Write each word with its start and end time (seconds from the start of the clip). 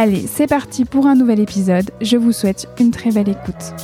Allez, 0.00 0.28
c'est 0.28 0.46
parti 0.46 0.84
pour 0.84 1.08
un 1.08 1.16
nouvel 1.16 1.40
épisode. 1.40 1.90
Je 2.00 2.16
vous 2.16 2.30
souhaite 2.30 2.68
une 2.78 2.92
très 2.92 3.10
belle 3.10 3.28
écoute. 3.28 3.74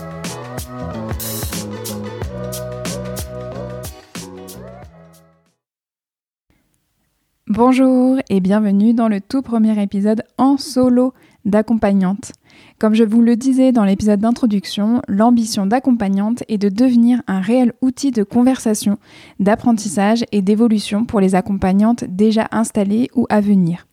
Bonjour 7.48 8.18
et 8.30 8.38
bienvenue 8.38 8.94
dans 8.94 9.08
le 9.08 9.20
tout 9.20 9.42
premier 9.42 9.82
épisode 9.82 10.22
en 10.38 10.56
solo 10.56 11.14
d'accompagnante. 11.44 12.30
Comme 12.78 12.94
je 12.94 13.02
vous 13.02 13.20
le 13.20 13.34
disais 13.34 13.72
dans 13.72 13.84
l'épisode 13.84 14.20
d'introduction, 14.20 15.02
l'ambition 15.08 15.66
d'accompagnante 15.66 16.44
est 16.46 16.58
de 16.58 16.68
devenir 16.68 17.22
un 17.26 17.40
réel 17.40 17.72
outil 17.82 18.12
de 18.12 18.22
conversation, 18.22 18.98
d'apprentissage 19.40 20.24
et 20.30 20.42
d'évolution 20.42 21.06
pour 21.06 21.18
les 21.18 21.34
accompagnantes 21.34 22.04
déjà 22.04 22.46
installées 22.52 23.10
ou 23.16 23.26
à 23.30 23.40
venir. 23.40 23.88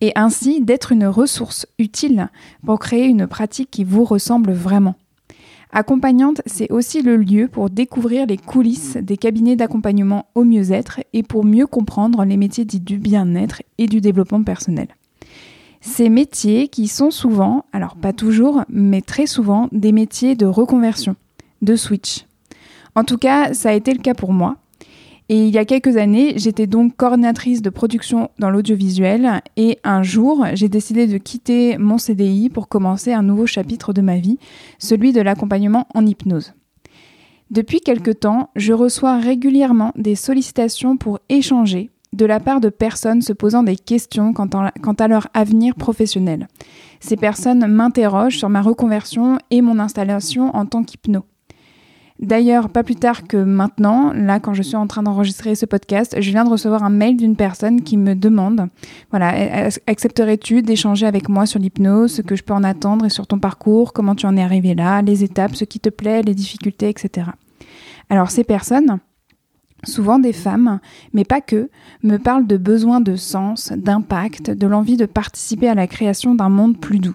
Et 0.00 0.12
ainsi 0.14 0.60
d'être 0.60 0.92
une 0.92 1.06
ressource 1.06 1.66
utile 1.78 2.28
pour 2.64 2.78
créer 2.78 3.06
une 3.06 3.26
pratique 3.26 3.70
qui 3.70 3.84
vous 3.84 4.04
ressemble 4.04 4.52
vraiment. 4.52 4.96
Accompagnante, 5.72 6.42
c'est 6.46 6.70
aussi 6.70 7.02
le 7.02 7.16
lieu 7.16 7.48
pour 7.48 7.70
découvrir 7.70 8.26
les 8.26 8.36
coulisses 8.36 8.96
des 8.96 9.16
cabinets 9.16 9.56
d'accompagnement 9.56 10.26
au 10.34 10.44
mieux-être 10.44 11.00
et 11.12 11.22
pour 11.22 11.44
mieux 11.44 11.66
comprendre 11.66 12.24
les 12.24 12.36
métiers 12.36 12.64
dits 12.64 12.80
du 12.80 12.98
bien-être 12.98 13.62
et 13.78 13.86
du 13.86 14.00
développement 14.00 14.42
personnel. 14.42 14.88
Ces 15.80 16.08
métiers 16.08 16.68
qui 16.68 16.88
sont 16.88 17.10
souvent, 17.10 17.64
alors 17.72 17.96
pas 17.96 18.12
toujours, 18.12 18.64
mais 18.68 19.02
très 19.02 19.26
souvent, 19.26 19.68
des 19.72 19.92
métiers 19.92 20.34
de 20.34 20.46
reconversion, 20.46 21.16
de 21.62 21.76
switch. 21.76 22.26
En 22.94 23.04
tout 23.04 23.18
cas, 23.18 23.52
ça 23.52 23.70
a 23.70 23.74
été 23.74 23.92
le 23.92 24.00
cas 24.00 24.14
pour 24.14 24.32
moi. 24.32 24.56
Et 25.28 25.46
il 25.46 25.52
y 25.52 25.58
a 25.58 25.64
quelques 25.64 25.96
années, 25.96 26.34
j'étais 26.36 26.68
donc 26.68 26.96
coordinatrice 26.96 27.60
de 27.60 27.70
production 27.70 28.30
dans 28.38 28.48
l'audiovisuel 28.48 29.42
et 29.56 29.78
un 29.82 30.04
jour, 30.04 30.46
j'ai 30.54 30.68
décidé 30.68 31.08
de 31.08 31.18
quitter 31.18 31.78
mon 31.78 31.98
CDI 31.98 32.48
pour 32.48 32.68
commencer 32.68 33.12
un 33.12 33.22
nouveau 33.22 33.46
chapitre 33.46 33.92
de 33.92 34.02
ma 34.02 34.18
vie, 34.18 34.38
celui 34.78 35.12
de 35.12 35.20
l'accompagnement 35.20 35.88
en 35.94 36.06
hypnose. 36.06 36.54
Depuis 37.50 37.80
quelque 37.80 38.12
temps, 38.12 38.50
je 38.54 38.72
reçois 38.72 39.18
régulièrement 39.18 39.92
des 39.96 40.14
sollicitations 40.14 40.96
pour 40.96 41.18
échanger 41.28 41.90
de 42.12 42.24
la 42.24 42.40
part 42.40 42.60
de 42.60 42.68
personnes 42.68 43.20
se 43.20 43.32
posant 43.32 43.62
des 43.62 43.76
questions 43.76 44.32
quant 44.32 44.48
à, 44.48 45.08
leur 45.08 45.28
avenir 45.34 45.74
professionnel. 45.74 46.48
Ces 47.00 47.16
personnes 47.16 47.66
m'interrogent 47.66 48.38
sur 48.38 48.48
ma 48.48 48.62
reconversion 48.62 49.38
et 49.50 49.60
mon 49.60 49.78
installation 49.78 50.54
en 50.56 50.66
tant 50.66 50.82
qu'hypno. 50.82 51.24
D'ailleurs, 52.18 52.70
pas 52.70 52.82
plus 52.82 52.96
tard 52.96 53.26
que 53.26 53.36
maintenant, 53.36 54.12
là, 54.14 54.40
quand 54.40 54.54
je 54.54 54.62
suis 54.62 54.76
en 54.76 54.86
train 54.86 55.02
d'enregistrer 55.02 55.54
ce 55.54 55.66
podcast, 55.66 56.16
je 56.18 56.30
viens 56.30 56.44
de 56.44 56.50
recevoir 56.50 56.82
un 56.82 56.90
mail 56.90 57.16
d'une 57.16 57.36
personne 57.36 57.82
qui 57.82 57.98
me 57.98 58.14
demande, 58.14 58.68
voilà, 59.10 59.68
accepterais-tu 59.86 60.62
d'échanger 60.62 61.06
avec 61.06 61.28
moi 61.28 61.44
sur 61.44 61.60
l'hypnose, 61.60 62.12
ce 62.12 62.22
que 62.22 62.34
je 62.34 62.42
peux 62.42 62.54
en 62.54 62.64
attendre 62.64 63.04
et 63.04 63.10
sur 63.10 63.26
ton 63.26 63.38
parcours, 63.38 63.92
comment 63.92 64.14
tu 64.14 64.24
en 64.24 64.36
es 64.36 64.42
arrivé 64.42 64.74
là, 64.74 65.02
les 65.02 65.24
étapes, 65.24 65.54
ce 65.54 65.64
qui 65.64 65.78
te 65.78 65.90
plaît, 65.90 66.22
les 66.22 66.34
difficultés, 66.34 66.88
etc. 66.88 67.28
Alors, 68.08 68.30
ces 68.30 68.44
personnes, 68.44 68.98
souvent 69.84 70.18
des 70.18 70.32
femmes, 70.32 70.80
mais 71.12 71.24
pas 71.24 71.42
que, 71.42 71.68
me 72.02 72.16
parlent 72.16 72.46
de 72.46 72.56
besoin 72.56 73.00
de 73.00 73.16
sens, 73.16 73.72
d'impact, 73.76 74.50
de 74.50 74.66
l'envie 74.66 74.96
de 74.96 75.06
participer 75.06 75.68
à 75.68 75.74
la 75.74 75.86
création 75.86 76.34
d'un 76.34 76.48
monde 76.48 76.78
plus 76.78 76.98
doux. 76.98 77.14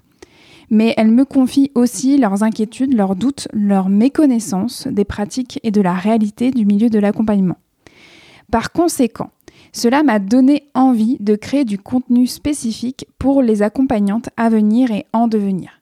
Mais 0.72 0.96
elles 0.98 1.12
me 1.12 1.26
confient 1.26 1.72
aussi 1.76 2.18
leurs 2.18 2.42
inquiétudes, 2.42 2.96
leurs 2.96 3.16
doutes, 3.16 3.48
leur 3.54 3.90
méconnaissance 3.90 4.88
des 4.88 5.06
pratiques 5.06 5.60
et 5.62 5.70
de 5.70 5.82
la 5.82 5.94
réalité 5.94 6.50
du 6.50 6.66
milieu 6.66 6.90
de 6.90 6.98
l'accompagnement. 6.98 7.58
Par 8.52 8.72
conséquent, 8.72 9.30
cela 9.74 10.02
m'a 10.02 10.20
donné 10.20 10.64
envie 10.74 11.18
de 11.20 11.36
créer 11.36 11.66
du 11.66 11.78
contenu 11.78 12.26
spécifique 12.26 13.06
pour 13.20 13.42
les 13.42 13.62
accompagnantes 13.62 14.30
à 14.38 14.50
venir 14.50 14.92
et 14.92 15.06
en 15.14 15.28
devenir. 15.28 15.81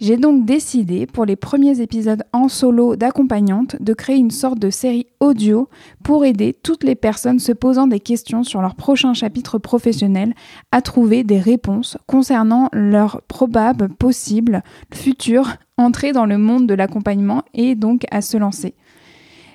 J'ai 0.00 0.16
donc 0.16 0.44
décidé, 0.44 1.06
pour 1.06 1.24
les 1.24 1.34
premiers 1.34 1.80
épisodes 1.80 2.22
en 2.32 2.48
solo 2.48 2.94
d'accompagnante, 2.94 3.74
de 3.80 3.94
créer 3.94 4.16
une 4.16 4.30
sorte 4.30 4.60
de 4.60 4.70
série 4.70 5.08
audio 5.18 5.68
pour 6.04 6.24
aider 6.24 6.54
toutes 6.62 6.84
les 6.84 6.94
personnes 6.94 7.40
se 7.40 7.50
posant 7.50 7.88
des 7.88 7.98
questions 7.98 8.44
sur 8.44 8.62
leur 8.62 8.76
prochain 8.76 9.12
chapitre 9.12 9.58
professionnel 9.58 10.34
à 10.70 10.82
trouver 10.82 11.24
des 11.24 11.40
réponses 11.40 11.98
concernant 12.06 12.68
leur 12.72 13.22
probable, 13.22 13.88
possible, 13.88 14.62
future 14.94 15.54
entrée 15.76 16.12
dans 16.12 16.26
le 16.26 16.38
monde 16.38 16.68
de 16.68 16.74
l'accompagnement 16.74 17.42
et 17.52 17.74
donc 17.74 18.04
à 18.12 18.20
se 18.20 18.36
lancer. 18.36 18.74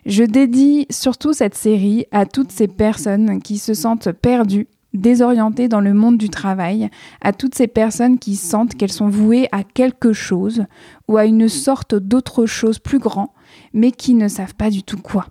Je 0.06 0.26
dédie 0.26 0.88
surtout 0.90 1.32
cette 1.32 1.56
série 1.56 2.06
à 2.12 2.26
toutes 2.26 2.52
ces 2.52 2.68
personnes 2.68 3.42
qui 3.42 3.58
se 3.58 3.74
sentent 3.74 4.12
perdues 4.12 4.68
désorientées 4.94 5.68
dans 5.68 5.82
le 5.82 5.94
monde 5.94 6.18
du 6.18 6.30
travail, 6.30 6.90
à 7.22 7.34
toutes 7.34 7.56
ces 7.56 7.68
personnes 7.68 8.20
qui 8.20 8.36
sentent 8.36 8.76
qu'elles 8.76 8.92
sont 8.92 9.10
vouées 9.10 9.48
à 9.52 9.64
quelque 9.64 10.14
chose 10.14 10.66
ou 11.08 11.18
à 11.18 11.26
une 11.26 11.50
sorte 11.50 11.96
d'autre 11.96 12.46
chose 12.46 12.80
plus 12.80 13.00
grand, 13.00 13.34
mais 13.74 13.92
qui 13.92 14.14
ne 14.14 14.28
savent 14.28 14.56
pas 14.56 14.70
du 14.70 14.84
tout 14.84 15.02
quoi. 15.02 15.28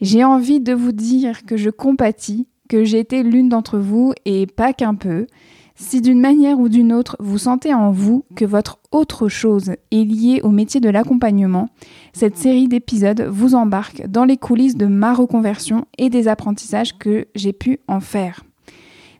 J'ai 0.00 0.24
envie 0.24 0.60
de 0.60 0.72
vous 0.72 0.92
dire 0.92 1.44
que 1.44 1.56
je 1.56 1.70
compatis, 1.70 2.48
que 2.68 2.84
j'ai 2.84 2.98
été 2.98 3.22
l'une 3.22 3.48
d'entre 3.48 3.78
vous 3.78 4.12
et 4.24 4.46
pas 4.46 4.72
qu'un 4.72 4.94
peu. 4.94 5.26
Si 5.74 6.00
d'une 6.00 6.20
manière 6.20 6.58
ou 6.58 6.68
d'une 6.68 6.92
autre 6.92 7.16
vous 7.18 7.38
sentez 7.38 7.72
en 7.72 7.90
vous 7.90 8.24
que 8.36 8.44
votre 8.44 8.78
autre 8.90 9.28
chose 9.28 9.72
est 9.90 10.04
liée 10.04 10.40
au 10.42 10.50
métier 10.50 10.80
de 10.80 10.90
l'accompagnement, 10.90 11.68
cette 12.12 12.36
série 12.36 12.68
d'épisodes 12.68 13.26
vous 13.30 13.54
embarque 13.54 14.06
dans 14.06 14.24
les 14.24 14.36
coulisses 14.36 14.76
de 14.76 14.86
ma 14.86 15.14
reconversion 15.14 15.86
et 15.98 16.10
des 16.10 16.28
apprentissages 16.28 16.98
que 16.98 17.26
j'ai 17.34 17.52
pu 17.52 17.78
en 17.88 18.00
faire. 18.00 18.42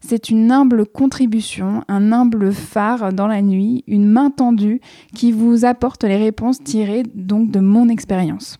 C'est 0.05 0.31
une 0.31 0.51
humble 0.51 0.85
contribution, 0.85 1.85
un 1.87 2.11
humble 2.11 2.53
phare 2.53 3.13
dans 3.13 3.29
la 3.29 3.41
nuit, 3.41 3.85
une 3.87 4.07
main 4.07 4.31
tendue 4.31 4.81
qui 5.15 5.31
vous 5.31 5.65
apporte 5.65 6.03
les 6.03 6.17
réponses 6.17 6.63
tirées 6.63 7.05
donc 7.15 7.53
de 7.53 7.61
mon 7.61 7.89
expérience. 7.89 8.59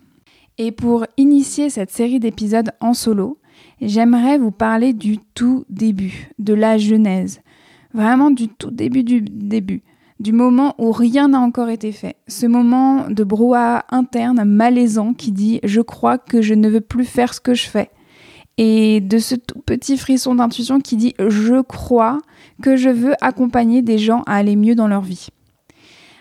Et 0.57 0.71
pour 0.71 1.05
initier 1.17 1.69
cette 1.69 1.91
série 1.91 2.21
d'épisodes 2.21 2.71
en 2.81 2.95
solo, 2.95 3.39
j'aimerais 3.81 4.39
vous 4.39 4.53
parler 4.53 4.93
du 4.93 5.19
tout 5.35 5.65
début, 5.69 6.31
de 6.39 6.55
la 6.55 6.79
genèse. 6.79 7.41
Vraiment 7.93 8.31
du 8.31 8.49
tout 8.49 8.71
début 8.71 9.03
du 9.03 9.21
début 9.21 9.83
du 10.21 10.33
moment 10.33 10.77
où 10.79 10.93
rien 10.93 11.29
n'a 11.29 11.41
encore 11.41 11.69
été 11.69 11.91
fait. 11.91 12.15
Ce 12.29 12.47
moment 12.47 13.09
de 13.09 13.25
brouhaha 13.25 13.85
interne 13.91 14.45
malaisant 14.45 15.15
qui 15.15 15.33
dit 15.33 15.59
je 15.65 15.81
crois 15.81 16.17
que 16.17 16.41
je 16.43 16.55
ne 16.55 16.69
veux 16.69 16.81
plus 16.81 17.05
faire 17.05 17.35
ce 17.35 17.41
que 17.41 17.55
je 17.55 17.69
fais 17.69 17.91
et 18.65 19.01
de 19.01 19.19
ce 19.19 19.35
tout 19.35 19.59
petit 19.67 19.99
frisson 19.99 20.37
d'intuition 20.37 20.79
qui 20.79 20.97
dit 20.97 21.15
je 21.19 21.61
crois 21.63 22.19
que 22.63 22.77
je 22.77 22.91
veux 22.91 23.15
accompagner 23.21 23.83
des 23.83 23.99
gens 23.99 24.23
à 24.27 24.37
aller 24.37 24.55
mieux 24.55 24.77
dans 24.77 24.87
leur 24.87 25.01
vie. 25.01 25.31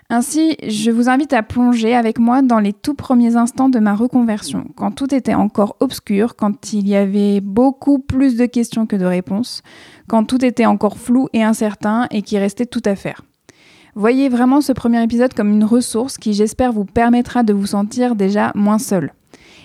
Ainsi, 0.09 0.57
je 0.67 0.89
vous 0.89 1.07
invite 1.07 1.33
à 1.33 1.43
plonger 1.43 1.93
avec 1.93 2.17
moi 2.17 2.41
dans 2.41 2.57
les 2.57 2.73
tout 2.73 2.95
premiers 2.95 3.35
instants 3.35 3.69
de 3.69 3.77
ma 3.77 3.93
reconversion, 3.93 4.65
quand 4.75 4.89
tout 4.89 5.13
était 5.13 5.35
encore 5.35 5.77
obscur, 5.81 6.35
quand 6.35 6.73
il 6.73 6.89
y 6.89 6.95
avait 6.95 7.41
beaucoup 7.41 7.99
plus 7.99 8.37
de 8.37 8.47
questions 8.47 8.87
que 8.87 8.95
de 8.95 9.05
réponses, 9.05 9.61
quand 10.09 10.23
tout 10.23 10.43
était 10.43 10.65
encore 10.65 10.97
flou 10.97 11.29
et 11.33 11.43
incertain 11.43 12.07
et 12.09 12.23
qu'il 12.23 12.39
restait 12.39 12.65
tout 12.65 12.81
à 12.85 12.95
faire. 12.95 13.21
Voyez 13.93 14.29
vraiment 14.29 14.61
ce 14.61 14.73
premier 14.73 15.03
épisode 15.03 15.35
comme 15.35 15.51
une 15.51 15.63
ressource 15.63 16.17
qui 16.17 16.33
j'espère 16.33 16.73
vous 16.73 16.85
permettra 16.85 17.43
de 17.43 17.53
vous 17.53 17.67
sentir 17.67 18.15
déjà 18.15 18.51
moins 18.55 18.79
seul. 18.79 19.13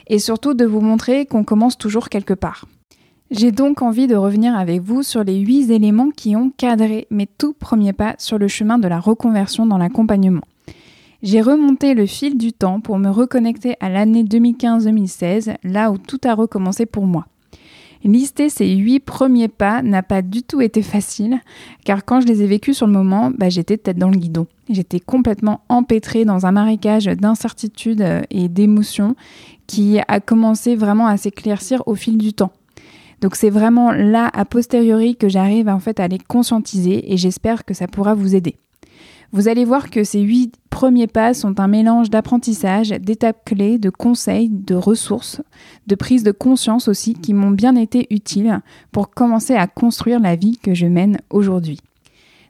Et 0.09 0.19
surtout 0.19 0.55
de 0.55 0.65
vous 0.65 0.81
montrer 0.81 1.27
qu'on 1.27 1.45
commence 1.45 1.77
toujours 1.79 2.09
quelque 2.09 2.35
part. 2.35 2.67
J'ai 3.31 3.51
donc 3.51 3.83
envie 3.83 4.07
de 4.07 4.15
revenir 4.15 4.57
avec 4.57 4.81
vous 4.81 5.03
sur 5.03 5.25
les 5.25 5.39
huit 5.39 5.71
éléments 5.71 6.11
qui 6.11 6.37
ont 6.37 6.51
cadré 6.57 7.09
mes 7.11 7.27
tout 7.27 7.55
premiers 7.55 7.93
pas 7.93 8.15
sur 8.19 8.39
le 8.39 8.47
chemin 8.47 8.79
de 8.79 8.87
la 8.87 9.01
reconversion 9.01 9.67
dans 9.67 9.79
l'accompagnement. 9.79 10.43
J'ai 11.23 11.41
remonté 11.41 11.95
le 11.95 12.07
fil 12.07 12.39
du 12.39 12.53
temps 12.53 12.81
pour 12.81 12.99
me 12.99 13.09
reconnecter 13.09 13.75
à 13.81 13.89
l'année 13.89 14.23
2015-2016, 14.23 15.57
là 15.65 15.91
où 15.91 15.99
tout 15.99 16.21
a 16.25 16.35
recommencé 16.35 16.87
pour 16.87 17.07
moi. 17.07 17.27
Lister 18.07 18.51
ces 18.51 18.69
huit 18.69 19.01
premiers 19.01 19.49
pas 19.49 19.83
n'a 19.83 20.05
pas 20.05 20.23
du 20.23 20.45
tout 20.45 20.61
été 20.61 20.81
facile, 20.81 21.41
car 21.85 22.05
quand 22.05 22.21
je 22.21 22.29
les 22.29 22.41
ai 22.43 22.47
vécus 22.47 22.77
sur 22.77 22.87
le 22.87 22.93
moment, 22.93 23.33
bah, 23.37 23.49
j'étais 23.49 23.77
tête 23.77 23.99
dans 23.99 24.11
le 24.11 24.17
guidon. 24.17 24.47
J'étais 24.71 25.01
complètement 25.01 25.63
empêtrée 25.69 26.25
dans 26.25 26.47
un 26.47 26.53
marécage 26.53 27.07
d'incertitudes 27.07 28.05
et 28.31 28.49
d'émotions 28.49 29.17
qui 29.67 29.99
a 30.07 30.21
commencé 30.21 30.77
vraiment 30.77 31.09
à 31.09 31.17
s'éclaircir 31.17 31.83
au 31.87 31.97
fil 31.97 32.17
du 32.17 32.33
temps. 32.33 32.53
Donc 33.23 33.35
c'est 33.35 33.51
vraiment 33.51 33.91
là, 33.91 34.31
a 34.33 34.45
posteriori, 34.45 35.17
que 35.17 35.29
j'arrive 35.29 35.69
en 35.69 35.81
fait 35.81 35.99
à 35.99 36.07
les 36.07 36.19
conscientiser 36.19 37.13
et 37.13 37.17
j'espère 37.17 37.65
que 37.65 37.75
ça 37.75 37.89
pourra 37.89 38.15
vous 38.15 38.37
aider. 38.37 38.55
Vous 39.33 39.49
allez 39.49 39.65
voir 39.65 39.91
que 39.91 40.05
ces 40.05 40.21
huit 40.21 40.55
premiers 40.71 41.07
pas 41.07 41.35
sont 41.35 41.59
un 41.59 41.69
mélange 41.69 42.11
d'apprentissage, 42.11 42.91
d'étapes 42.91 43.45
clés, 43.45 43.79
de 43.79 43.91
conseils, 43.91 44.49
de 44.51 44.75
ressources, 44.75 45.41
de 45.87 45.95
prise 45.95 46.23
de 46.23 46.33
conscience 46.33 46.89
aussi 46.89 47.15
qui 47.15 47.35
m'ont 47.35 47.51
bien 47.51 47.77
été 47.77 48.07
utiles 48.11 48.61
pour 48.93 49.11
commencer 49.11 49.55
à 49.55 49.67
construire 49.67 50.21
la 50.21 50.37
vie 50.37 50.59
que 50.59 50.75
je 50.75 50.87
mène 50.87 51.19
aujourd'hui. 51.31 51.81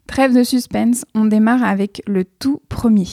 Trêve 0.06 0.34
de 0.34 0.44
suspense, 0.44 1.05
on 1.14 1.25
démarre 1.25 1.64
avec 1.64 2.02
le 2.06 2.25
tout 2.25 2.61
premier. 2.69 3.08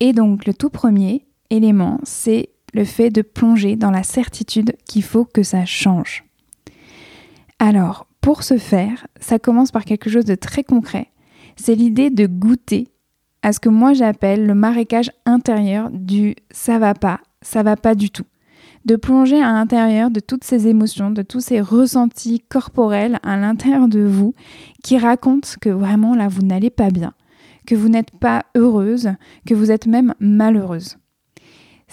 Et 0.00 0.12
donc 0.12 0.46
le 0.46 0.54
tout 0.54 0.70
premier 0.70 1.24
élément, 1.50 2.00
c'est 2.04 2.50
le 2.72 2.84
fait 2.84 3.10
de 3.10 3.22
plonger 3.22 3.76
dans 3.76 3.90
la 3.90 4.02
certitude 4.02 4.76
qu'il 4.84 5.02
faut 5.02 5.24
que 5.24 5.42
ça 5.42 5.64
change. 5.64 6.24
Alors, 7.58 8.06
pour 8.20 8.42
ce 8.42 8.58
faire, 8.58 9.06
ça 9.20 9.38
commence 9.38 9.70
par 9.70 9.84
quelque 9.84 10.10
chose 10.10 10.24
de 10.24 10.34
très 10.34 10.64
concret. 10.64 11.10
C'est 11.56 11.74
l'idée 11.74 12.10
de 12.10 12.26
goûter 12.26 12.88
à 13.42 13.52
ce 13.52 13.60
que 13.60 13.68
moi 13.68 13.92
j'appelle 13.92 14.46
le 14.46 14.54
marécage 14.54 15.10
intérieur 15.26 15.90
du 15.90 16.34
ça 16.50 16.78
va 16.78 16.94
pas, 16.94 17.20
ça 17.42 17.62
va 17.62 17.76
pas 17.76 17.94
du 17.94 18.10
tout. 18.10 18.24
De 18.84 18.96
plonger 18.96 19.40
à 19.40 19.52
l'intérieur 19.52 20.10
de 20.10 20.20
toutes 20.20 20.44
ces 20.44 20.66
émotions, 20.68 21.10
de 21.10 21.22
tous 21.22 21.40
ces 21.40 21.60
ressentis 21.60 22.40
corporels 22.40 23.18
à 23.22 23.36
l'intérieur 23.36 23.88
de 23.88 24.00
vous 24.00 24.34
qui 24.82 24.98
racontent 24.98 25.48
que 25.60 25.70
vraiment 25.70 26.14
là 26.14 26.28
vous 26.28 26.42
n'allez 26.42 26.70
pas 26.70 26.90
bien, 26.90 27.12
que 27.66 27.74
vous 27.74 27.88
n'êtes 27.88 28.10
pas 28.18 28.44
heureuse, 28.54 29.10
que 29.46 29.54
vous 29.54 29.70
êtes 29.70 29.86
même 29.86 30.14
malheureuse. 30.20 30.96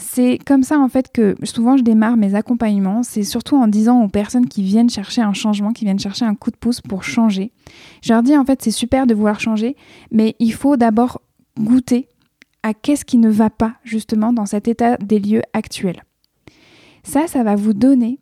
C'est 0.01 0.39
comme 0.45 0.63
ça 0.63 0.79
en 0.79 0.89
fait 0.89 1.11
que 1.11 1.35
souvent 1.43 1.77
je 1.77 1.83
démarre 1.83 2.17
mes 2.17 2.33
accompagnements, 2.33 3.03
c'est 3.03 3.23
surtout 3.23 3.55
en 3.55 3.67
disant 3.67 4.03
aux 4.03 4.09
personnes 4.09 4.47
qui 4.47 4.63
viennent 4.63 4.89
chercher 4.89 5.21
un 5.21 5.33
changement, 5.33 5.73
qui 5.73 5.85
viennent 5.85 5.99
chercher 5.99 6.25
un 6.25 6.33
coup 6.33 6.49
de 6.49 6.57
pouce 6.57 6.81
pour 6.81 7.03
changer. 7.03 7.51
Je 8.01 8.11
leur 8.11 8.23
dis 8.23 8.35
en 8.35 8.43
fait 8.43 8.61
c'est 8.63 8.71
super 8.71 9.05
de 9.05 9.13
vouloir 9.13 9.39
changer, 9.39 9.75
mais 10.11 10.35
il 10.39 10.53
faut 10.53 10.75
d'abord 10.75 11.21
goûter 11.57 12.09
à 12.63 12.73
qu'est-ce 12.73 13.05
qui 13.05 13.17
ne 13.17 13.29
va 13.29 13.49
pas 13.51 13.75
justement 13.83 14.33
dans 14.33 14.47
cet 14.47 14.67
état 14.67 14.97
des 14.97 15.19
lieux 15.19 15.43
actuel. 15.53 16.03
Ça, 17.03 17.27
ça 17.27 17.43
va 17.43 17.55
vous 17.55 17.73
donner 17.73 18.19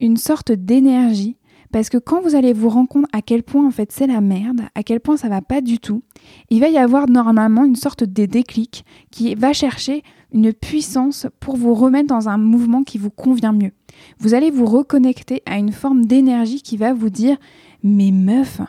une 0.00 0.16
sorte 0.16 0.52
d'énergie 0.52 1.36
parce 1.70 1.88
que 1.88 1.98
quand 1.98 2.22
vous 2.22 2.34
allez 2.34 2.52
vous 2.52 2.68
rendre 2.68 2.88
compte 2.88 3.06
à 3.12 3.20
quel 3.20 3.42
point 3.42 3.66
en 3.66 3.70
fait 3.70 3.90
c'est 3.92 4.06
la 4.06 4.20
merde, 4.20 4.62
à 4.74 4.82
quel 4.82 5.00
point 5.00 5.16
ça 5.16 5.28
va 5.28 5.42
pas 5.42 5.60
du 5.60 5.78
tout, 5.78 6.02
il 6.48 6.60
va 6.60 6.68
y 6.68 6.78
avoir 6.78 7.10
normalement 7.10 7.64
une 7.64 7.76
sorte 7.76 8.04
de 8.04 8.26
déclic 8.26 8.84
qui 9.10 9.34
va 9.34 9.52
chercher 9.52 10.02
une 10.34 10.52
puissance 10.52 11.26
pour 11.40 11.56
vous 11.56 11.74
remettre 11.74 12.08
dans 12.08 12.28
un 12.28 12.36
mouvement 12.36 12.82
qui 12.82 12.98
vous 12.98 13.10
convient 13.10 13.52
mieux. 13.52 13.70
Vous 14.18 14.34
allez 14.34 14.50
vous 14.50 14.66
reconnecter 14.66 15.42
à 15.46 15.56
une 15.56 15.72
forme 15.72 16.04
d'énergie 16.04 16.60
qui 16.60 16.76
va 16.76 16.92
vous 16.92 17.08
dire 17.08 17.36
mais 17.82 18.10
meuf, 18.10 18.60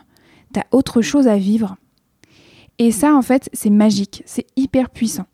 t'as 0.52 0.62
autre 0.70 1.02
chose 1.02 1.26
à 1.26 1.36
vivre. 1.36 1.76
Et 2.78 2.92
ça 2.92 3.14
en 3.14 3.22
fait 3.22 3.50
c'est 3.52 3.70
magique, 3.70 4.22
c'est 4.24 4.46
hyper 4.56 4.90
puissant. 4.90 5.26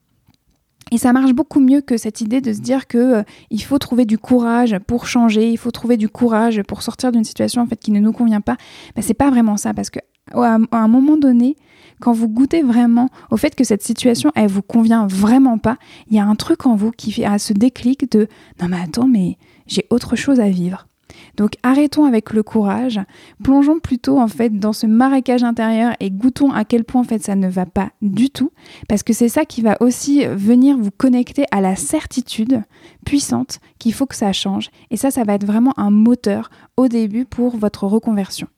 Et 0.91 0.99
ça 0.99 1.13
marche 1.13 1.33
beaucoup 1.33 1.61
mieux 1.61 1.81
que 1.81 1.97
cette 1.97 2.21
idée 2.21 2.41
de 2.41 2.53
se 2.53 2.61
dire 2.61 2.87
que 2.87 2.99
euh, 2.99 3.23
il 3.51 3.63
faut 3.63 3.79
trouver 3.79 4.05
du 4.05 4.19
courage 4.19 4.79
pour 4.87 5.07
changer, 5.07 5.51
il 5.51 5.57
faut 5.57 5.71
trouver 5.71 5.97
du 5.97 6.09
courage 6.09 6.63
pour 6.65 6.83
sortir 6.83 7.13
d'une 7.13 7.25
situation 7.25 7.63
en 7.63 7.67
fait 7.67 7.79
qui 7.79 7.93
ne 7.93 8.01
nous 8.01 8.13
convient 8.13 8.41
pas. 8.41 8.57
Ben, 8.95 9.03
c'est 9.03 9.15
pas 9.15 9.31
vraiment 9.31 9.57
ça 9.57 9.73
parce 9.75 9.91
que 9.91 10.01
à 10.33 10.59
un 10.73 10.89
moment 10.89 11.17
donné, 11.17 11.57
quand 12.03 12.13
vous 12.13 12.29
goûtez 12.29 12.63
vraiment 12.63 13.09
au 13.31 13.37
fait 13.37 13.55
que 13.55 13.63
cette 13.63 13.83
situation 13.83 14.33
elle 14.35 14.51
vous 14.51 14.61
convient 14.61 15.07
vraiment 15.07 15.57
pas, 15.57 15.79
il 16.09 16.17
y 16.17 16.19
a 16.19 16.27
un 16.27 16.35
truc 16.35 16.67
en 16.67 16.75
vous 16.75 16.91
qui 16.91 17.13
fait 17.13 17.25
à 17.25 17.39
ce 17.39 17.53
déclic 17.53 18.11
de 18.11 18.27
non 18.61 18.69
mais 18.69 18.81
attends 18.83 19.07
mais 19.07 19.39
j'ai 19.69 19.87
autre 19.89 20.17
chose 20.17 20.41
à 20.41 20.49
vivre. 20.49 20.89
Donc 21.37 21.53
arrêtons 21.63 22.05
avec 22.05 22.33
le 22.33 22.43
courage, 22.43 23.01
plongeons 23.45 23.79
plutôt 23.79 24.19
en 24.19 24.27
fait 24.27 24.59
dans 24.59 24.73
ce 24.73 24.87
marécage 24.87 25.45
intérieur 25.45 25.95
et 26.01 26.11
goûtons 26.11 26.51
à 26.51 26.65
quel 26.65 26.83
point 26.85 27.03
en 27.03 27.05
fait 27.05 27.23
ça 27.23 27.37
ne 27.37 27.49
va 27.49 27.67
pas 27.67 27.91
du 28.03 28.31
tout 28.31 28.51
parce 28.89 29.05
que 29.05 29.13
c'est 29.13 29.29
ça 29.29 29.45
qui 29.45 29.63
va 29.63 29.77
aussi 29.81 30.25
venir 30.27 30.77
vous 30.77 30.91
connecter 30.91 31.45
à 31.53 31.61
la 31.61 31.77
certitude 31.77 32.65
puissante 33.07 33.61
qu'il 33.79 33.95
faut 33.95 34.07
que 34.07 34.17
ça 34.17 34.33
change 34.33 34.71
et 34.91 34.97
ça 34.97 35.13
ça 35.13 35.23
va 35.23 35.35
être 35.35 35.47
vraiment 35.47 35.79
un 35.79 35.91
moteur 35.91 36.51
au 36.77 36.89
début 36.89 37.27
pour 37.27 37.57
votre 37.57 37.87
reconversion. 37.87 38.49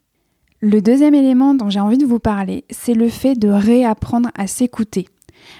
Le 0.66 0.80
deuxième 0.80 1.14
élément 1.14 1.52
dont 1.52 1.68
j'ai 1.68 1.78
envie 1.78 1.98
de 1.98 2.06
vous 2.06 2.18
parler, 2.18 2.64
c'est 2.70 2.94
le 2.94 3.10
fait 3.10 3.34
de 3.34 3.48
réapprendre 3.48 4.30
à 4.34 4.46
s'écouter. 4.46 5.06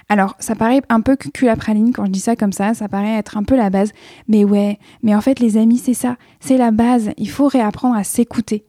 Alors, 0.09 0.35
ça 0.39 0.55
paraît 0.55 0.81
un 0.89 0.99
peu 1.01 1.15
cul 1.15 1.47
à 1.47 1.55
praline 1.55 1.93
quand 1.93 2.05
je 2.05 2.09
dis 2.09 2.19
ça 2.19 2.35
comme 2.35 2.51
ça, 2.51 2.73
ça 2.73 2.89
paraît 2.89 3.13
être 3.13 3.37
un 3.37 3.43
peu 3.43 3.55
la 3.55 3.69
base. 3.69 3.91
Mais 4.27 4.43
ouais, 4.43 4.79
mais 5.03 5.13
en 5.13 5.21
fait, 5.21 5.39
les 5.39 5.57
amis, 5.57 5.77
c'est 5.77 5.93
ça, 5.93 6.17
c'est 6.39 6.57
la 6.57 6.71
base. 6.71 7.11
Il 7.17 7.29
faut 7.29 7.47
réapprendre 7.47 7.95
à 7.95 8.03
s'écouter. 8.03 8.65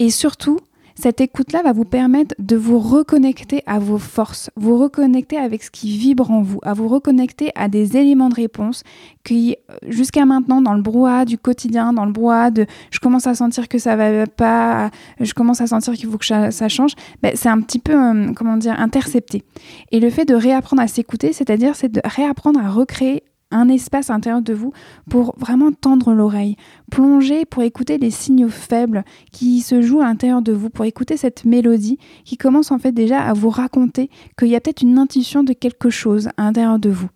Et 0.00 0.10
surtout, 0.10 0.58
cette 0.94 1.20
écoute-là 1.20 1.62
va 1.62 1.72
vous 1.72 1.84
permettre 1.84 2.34
de 2.38 2.56
vous 2.56 2.78
reconnecter 2.78 3.62
à 3.66 3.78
vos 3.78 3.98
forces, 3.98 4.50
vous 4.56 4.78
reconnecter 4.78 5.36
avec 5.36 5.62
ce 5.62 5.70
qui 5.70 5.96
vibre 5.96 6.30
en 6.30 6.42
vous, 6.42 6.60
à 6.62 6.74
vous 6.74 6.88
reconnecter 6.88 7.50
à 7.54 7.68
des 7.68 7.96
éléments 7.96 8.28
de 8.28 8.34
réponse 8.34 8.82
qui, 9.24 9.56
jusqu'à 9.86 10.24
maintenant, 10.24 10.60
dans 10.60 10.74
le 10.74 10.82
brouhaha 10.82 11.24
du 11.24 11.38
quotidien, 11.38 11.92
dans 11.92 12.04
le 12.04 12.12
brouhaha 12.12 12.50
de 12.50 12.66
je 12.90 12.98
commence 12.98 13.26
à 13.26 13.34
sentir 13.34 13.68
que 13.68 13.78
ça 13.78 13.96
va 13.96 14.26
pas, 14.26 14.90
je 15.20 15.32
commence 15.34 15.60
à 15.60 15.66
sentir 15.66 15.94
qu'il 15.94 16.08
faut 16.08 16.18
que 16.18 16.26
ça 16.26 16.68
change, 16.68 16.92
ben, 17.22 17.32
c'est 17.34 17.48
un 17.48 17.60
petit 17.60 17.78
peu, 17.78 17.94
euh, 17.94 18.32
comment 18.34 18.56
dire, 18.56 18.78
intercepté. 18.78 19.42
Et 19.90 20.00
le 20.00 20.10
fait 20.10 20.24
de 20.24 20.34
réapprendre 20.34 20.82
à 20.82 20.88
s'écouter, 20.88 21.32
c'est-à-dire 21.32 21.74
c'est 21.76 21.90
de 21.90 22.00
réapprendre 22.04 22.60
à 22.60 22.70
recréer 22.70 23.22
un 23.52 23.68
espace 23.68 24.10
intérieur 24.10 24.42
de 24.42 24.54
vous 24.54 24.72
pour 25.08 25.34
vraiment 25.38 25.70
tendre 25.72 26.12
l'oreille, 26.12 26.56
plonger 26.90 27.44
pour 27.44 27.62
écouter 27.62 27.98
les 27.98 28.10
signaux 28.10 28.48
faibles 28.48 29.04
qui 29.30 29.60
se 29.60 29.82
jouent 29.82 30.00
à 30.00 30.04
l'intérieur 30.04 30.42
de 30.42 30.52
vous, 30.52 30.70
pour 30.70 30.84
écouter 30.84 31.16
cette 31.16 31.44
mélodie 31.44 31.98
qui 32.24 32.36
commence 32.36 32.72
en 32.72 32.78
fait 32.78 32.92
déjà 32.92 33.20
à 33.20 33.32
vous 33.32 33.50
raconter 33.50 34.10
qu'il 34.38 34.48
y 34.48 34.56
a 34.56 34.60
peut-être 34.60 34.82
une 34.82 34.98
intuition 34.98 35.44
de 35.44 35.52
quelque 35.52 35.90
chose 35.90 36.28
à 36.36 36.44
l'intérieur 36.44 36.78
de 36.78 36.90
vous. 36.90 37.08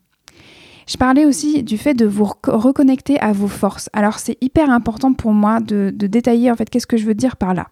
Je 0.87 0.97
parlais 0.97 1.27
aussi 1.27 1.65
du 1.65 1.79
fait 1.79 1.95
de 1.95 2.07
vous 2.07 2.31
reconnecter 2.47 3.19
à 3.19 3.33
vos 3.33 3.49
forces. 3.49 3.91
Alors 3.93 4.21
c'est 4.21 4.39
hyper 4.41 4.71
important 4.71 5.13
pour 5.15 5.33
moi 5.33 5.61
de, 5.61 5.93
de 5.95 6.07
détailler 6.07 6.51
en 6.51 6.55
fait 6.55 6.71
qu'est-ce 6.71 6.87
que 6.87 6.97
je 6.97 7.07
veux 7.07 7.15
dire 7.15 7.37
par 7.37 7.55
là. 7.55 7.67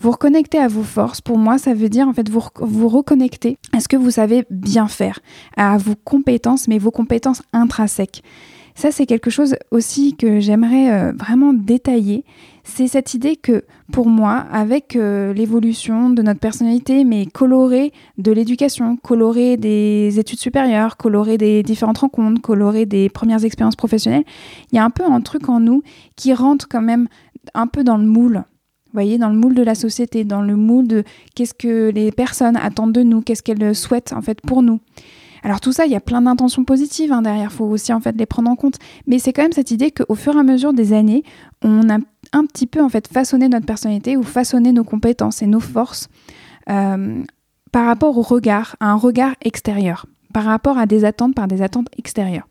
Vous 0.00 0.10
reconnecter 0.10 0.58
à 0.58 0.68
vos 0.68 0.82
forces, 0.82 1.20
pour 1.20 1.38
moi, 1.38 1.58
ça 1.58 1.74
veut 1.74 1.88
dire 1.88 2.08
en 2.08 2.12
fait 2.12 2.28
vous, 2.28 2.42
vous 2.60 2.88
reconnecter 2.88 3.58
à 3.72 3.80
ce 3.80 3.88
que 3.88 3.96
vous 3.96 4.10
savez 4.10 4.44
bien 4.50 4.88
faire, 4.88 5.20
à 5.56 5.78
vos 5.78 5.94
compétences, 5.94 6.68
mais 6.68 6.78
vos 6.78 6.90
compétences 6.90 7.42
intrinsèques. 7.52 8.22
Ça, 8.76 8.90
c'est 8.90 9.06
quelque 9.06 9.30
chose 9.30 9.56
aussi 9.70 10.16
que 10.16 10.38
j'aimerais 10.38 10.92
euh, 10.92 11.12
vraiment 11.12 11.54
détailler. 11.54 12.26
C'est 12.62 12.88
cette 12.88 13.14
idée 13.14 13.36
que, 13.36 13.64
pour 13.90 14.06
moi, 14.06 14.44
avec 14.52 14.96
euh, 14.96 15.32
l'évolution 15.32 16.10
de 16.10 16.20
notre 16.20 16.40
personnalité, 16.40 17.04
mais 17.04 17.24
colorée 17.24 17.94
de 18.18 18.32
l'éducation, 18.32 18.98
colorée 18.98 19.56
des 19.56 20.18
études 20.18 20.40
supérieures, 20.40 20.98
colorée 20.98 21.38
des 21.38 21.62
différentes 21.62 21.98
rencontres, 21.98 22.42
colorée 22.42 22.84
des 22.84 23.08
premières 23.08 23.46
expériences 23.46 23.76
professionnelles, 23.76 24.24
il 24.72 24.76
y 24.76 24.78
a 24.78 24.84
un 24.84 24.90
peu 24.90 25.04
un 25.04 25.22
truc 25.22 25.48
en 25.48 25.58
nous 25.58 25.82
qui 26.14 26.34
rentre 26.34 26.68
quand 26.68 26.82
même 26.82 27.08
un 27.54 27.68
peu 27.68 27.82
dans 27.82 27.96
le 27.96 28.04
moule 28.04 28.44
voyez, 28.96 29.18
dans 29.18 29.28
le 29.28 29.36
moule 29.36 29.54
de 29.54 29.62
la 29.62 29.74
société, 29.74 30.24
dans 30.24 30.42
le 30.42 30.56
moule 30.56 30.86
de 30.86 31.04
qu'est-ce 31.34 31.54
que 31.54 31.90
les 31.90 32.12
personnes 32.12 32.56
attendent 32.56 32.92
de 32.92 33.02
nous, 33.02 33.20
qu'est-ce 33.20 33.42
qu'elles 33.42 33.74
souhaitent 33.74 34.12
en 34.12 34.22
fait 34.22 34.40
pour 34.40 34.62
nous. 34.62 34.80
Alors 35.42 35.60
tout 35.60 35.70
ça, 35.70 35.86
il 35.86 35.92
y 35.92 35.96
a 35.96 36.00
plein 36.00 36.22
d'intentions 36.22 36.64
positives 36.64 37.12
hein, 37.12 37.22
derrière, 37.22 37.50
il 37.52 37.56
faut 37.56 37.66
aussi 37.66 37.92
en 37.92 38.00
fait 38.00 38.16
les 38.16 38.26
prendre 38.26 38.50
en 38.50 38.56
compte. 38.56 38.78
Mais 39.06 39.18
c'est 39.18 39.32
quand 39.32 39.42
même 39.42 39.52
cette 39.52 39.70
idée 39.70 39.92
qu'au 39.92 40.14
fur 40.14 40.34
et 40.34 40.40
à 40.40 40.42
mesure 40.42 40.72
des 40.72 40.92
années, 40.92 41.22
on 41.62 41.88
a 41.88 41.98
un 42.32 42.46
petit 42.46 42.66
peu 42.66 42.82
en 42.82 42.88
fait 42.88 43.06
façonné 43.06 43.48
notre 43.48 43.66
personnalité 43.66 44.16
ou 44.16 44.24
façonné 44.24 44.72
nos 44.72 44.82
compétences 44.82 45.42
et 45.42 45.46
nos 45.46 45.60
forces 45.60 46.08
euh, 46.68 47.22
par 47.70 47.86
rapport 47.86 48.18
au 48.18 48.22
regard, 48.22 48.74
à 48.80 48.90
un 48.90 48.96
regard 48.96 49.34
extérieur, 49.42 50.06
par 50.32 50.44
rapport 50.44 50.78
à 50.78 50.86
des 50.86 51.04
attentes, 51.04 51.34
par 51.34 51.46
des 51.46 51.62
attentes 51.62 51.88
extérieures. 51.96 52.48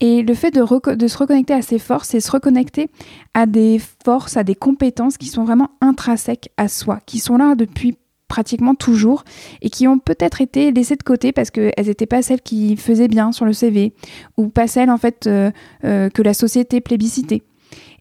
Et 0.00 0.22
le 0.22 0.34
fait 0.34 0.50
de, 0.50 1.06
se 1.06 1.18
reconnecter 1.18 1.54
à 1.54 1.62
ses 1.62 1.78
forces, 1.78 2.08
c'est 2.08 2.20
se 2.20 2.30
reconnecter 2.30 2.88
à 3.32 3.46
des 3.46 3.80
forces, 4.04 4.36
à 4.36 4.44
des 4.44 4.54
compétences 4.54 5.16
qui 5.16 5.28
sont 5.28 5.44
vraiment 5.44 5.70
intrinsèques 5.80 6.50
à 6.56 6.68
soi, 6.68 7.00
qui 7.06 7.18
sont 7.18 7.36
là 7.36 7.54
depuis 7.54 7.96
pratiquement 8.26 8.74
toujours 8.74 9.22
et 9.62 9.70
qui 9.70 9.86
ont 9.86 9.98
peut-être 9.98 10.40
été 10.40 10.72
laissées 10.72 10.96
de 10.96 11.02
côté 11.02 11.30
parce 11.30 11.50
qu'elles 11.50 11.86
n'étaient 11.86 12.06
pas 12.06 12.22
celles 12.22 12.40
qui 12.40 12.76
faisaient 12.76 13.06
bien 13.06 13.30
sur 13.32 13.44
le 13.44 13.52
CV 13.52 13.94
ou 14.36 14.48
pas 14.48 14.66
celles 14.66 14.90
en 14.90 14.96
fait 14.96 15.26
euh, 15.26 15.50
euh, 15.84 16.08
que 16.08 16.22
la 16.22 16.34
société 16.34 16.80
plébiscitait. 16.80 17.42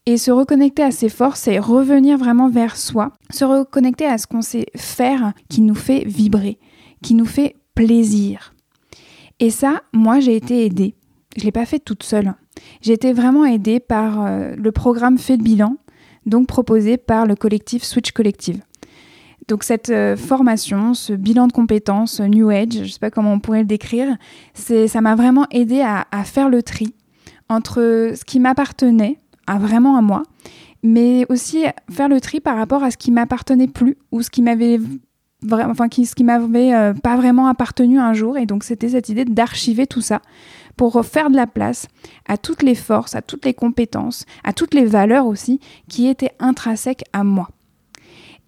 Et 0.06 0.18
se 0.18 0.32
reconnecter 0.32 0.84
à 0.84 0.92
ses 0.92 1.08
forces, 1.08 1.42
c'est 1.42 1.60
revenir 1.60 2.18
vraiment 2.18 2.50
vers 2.50 2.76
soi, 2.76 3.14
se 3.30 3.46
reconnecter 3.46 4.06
à 4.06 4.18
ce 4.18 4.28
qu'on 4.28 4.42
sait 4.42 4.66
faire 4.76 5.34
qui 5.50 5.62
nous 5.62 5.76
fait 5.76 6.04
vibrer, 6.06 6.58
qui 7.02 7.14
nous 7.14 7.26
fait 7.26 7.56
plaisir. 7.74 8.54
Et 9.40 9.50
ça, 9.50 9.82
moi, 9.94 10.20
j'ai 10.20 10.36
été 10.36 10.66
aidée. 10.66 10.96
Je 11.36 11.42
ne 11.42 11.46
l'ai 11.46 11.52
pas 11.52 11.66
fait 11.66 11.80
toute 11.80 12.04
seule. 12.04 12.34
J'ai 12.82 12.94
été 12.94 13.14
vraiment 13.14 13.46
aidée 13.46 13.80
par 13.80 14.26
euh, 14.26 14.56
le 14.56 14.72
programme 14.72 15.18
Fait 15.18 15.38
de 15.38 15.44
bilan, 15.44 15.78
donc 16.26 16.48
proposé 16.48 16.98
par 16.98 17.26
le 17.26 17.36
collectif 17.36 17.84
Switch 17.84 18.12
Collective. 18.12 18.62
Donc 19.48 19.64
cette 19.64 19.90
euh, 19.90 20.16
formation, 20.16 20.94
ce 20.94 21.14
bilan 21.14 21.48
de 21.48 21.52
compétences 21.52 22.20
New 22.22 22.50
Age, 22.50 22.74
je 22.74 22.80
ne 22.82 22.88
sais 22.88 23.00
pas 23.00 23.12
comment 23.12 23.34
on 23.34 23.40
pourrait 23.40 23.62
le 23.62 23.66
décrire, 23.66 24.16
ça 24.54 25.02
m'a 25.02 25.16
vraiment 25.16 25.48
aidé 25.52 25.82
à, 25.82 26.06
faire 26.24 26.50
le 26.50 26.64
tri 26.64 26.94
entre 27.50 28.14
ce 28.16 28.24
qui 28.24 28.40
m'appartenait, 28.40 29.20
à 29.48 29.58
vraiment 29.58 29.98
à 29.98 30.02
moi, 30.02 30.24
mais 30.82 31.26
aussi 31.30 31.66
faire 31.92 32.08
le 32.08 32.22
tri 32.22 32.40
par 32.40 32.58
rapport 32.58 32.84
à 32.84 32.92
ce 32.92 32.98
qui 32.98 33.12
m'appartenait 33.12 33.68
plus 33.68 33.98
ou 34.12 34.22
ce 34.22 34.30
qui 34.30 34.42
m'avait 34.42 34.80
enfin 35.52 35.88
ce 35.92 36.16
qui 36.16 36.24
m'avait 36.24 36.74
euh, 36.74 36.94
pas 36.94 37.16
vraiment 37.16 37.48
appartenu 37.48 38.00
un 38.00 38.14
jour. 38.14 38.38
Et 38.38 38.46
donc 38.46 38.64
c'était 38.64 38.90
cette 38.90 39.10
idée 39.10 39.26
d'archiver 39.26 39.88
tout 39.88 40.02
ça 40.02 40.22
pour 40.78 41.06
faire 41.06 41.30
de 41.30 41.36
la 41.36 41.48
place 41.48 41.88
à 42.26 42.38
toutes 42.38 42.64
les 42.64 42.76
forces, 42.76 43.16
à 43.16 43.22
toutes 43.22 43.46
les 43.46 43.54
compétences, 43.54 44.26
à 44.44 44.54
toutes 44.54 44.74
les 44.74 44.86
valeurs 44.86 45.28
aussi 45.28 45.60
qui 45.90 46.08
étaient 46.08 46.34
intrinsèques 46.40 47.04
à 47.14 47.24
moi. 47.24 47.50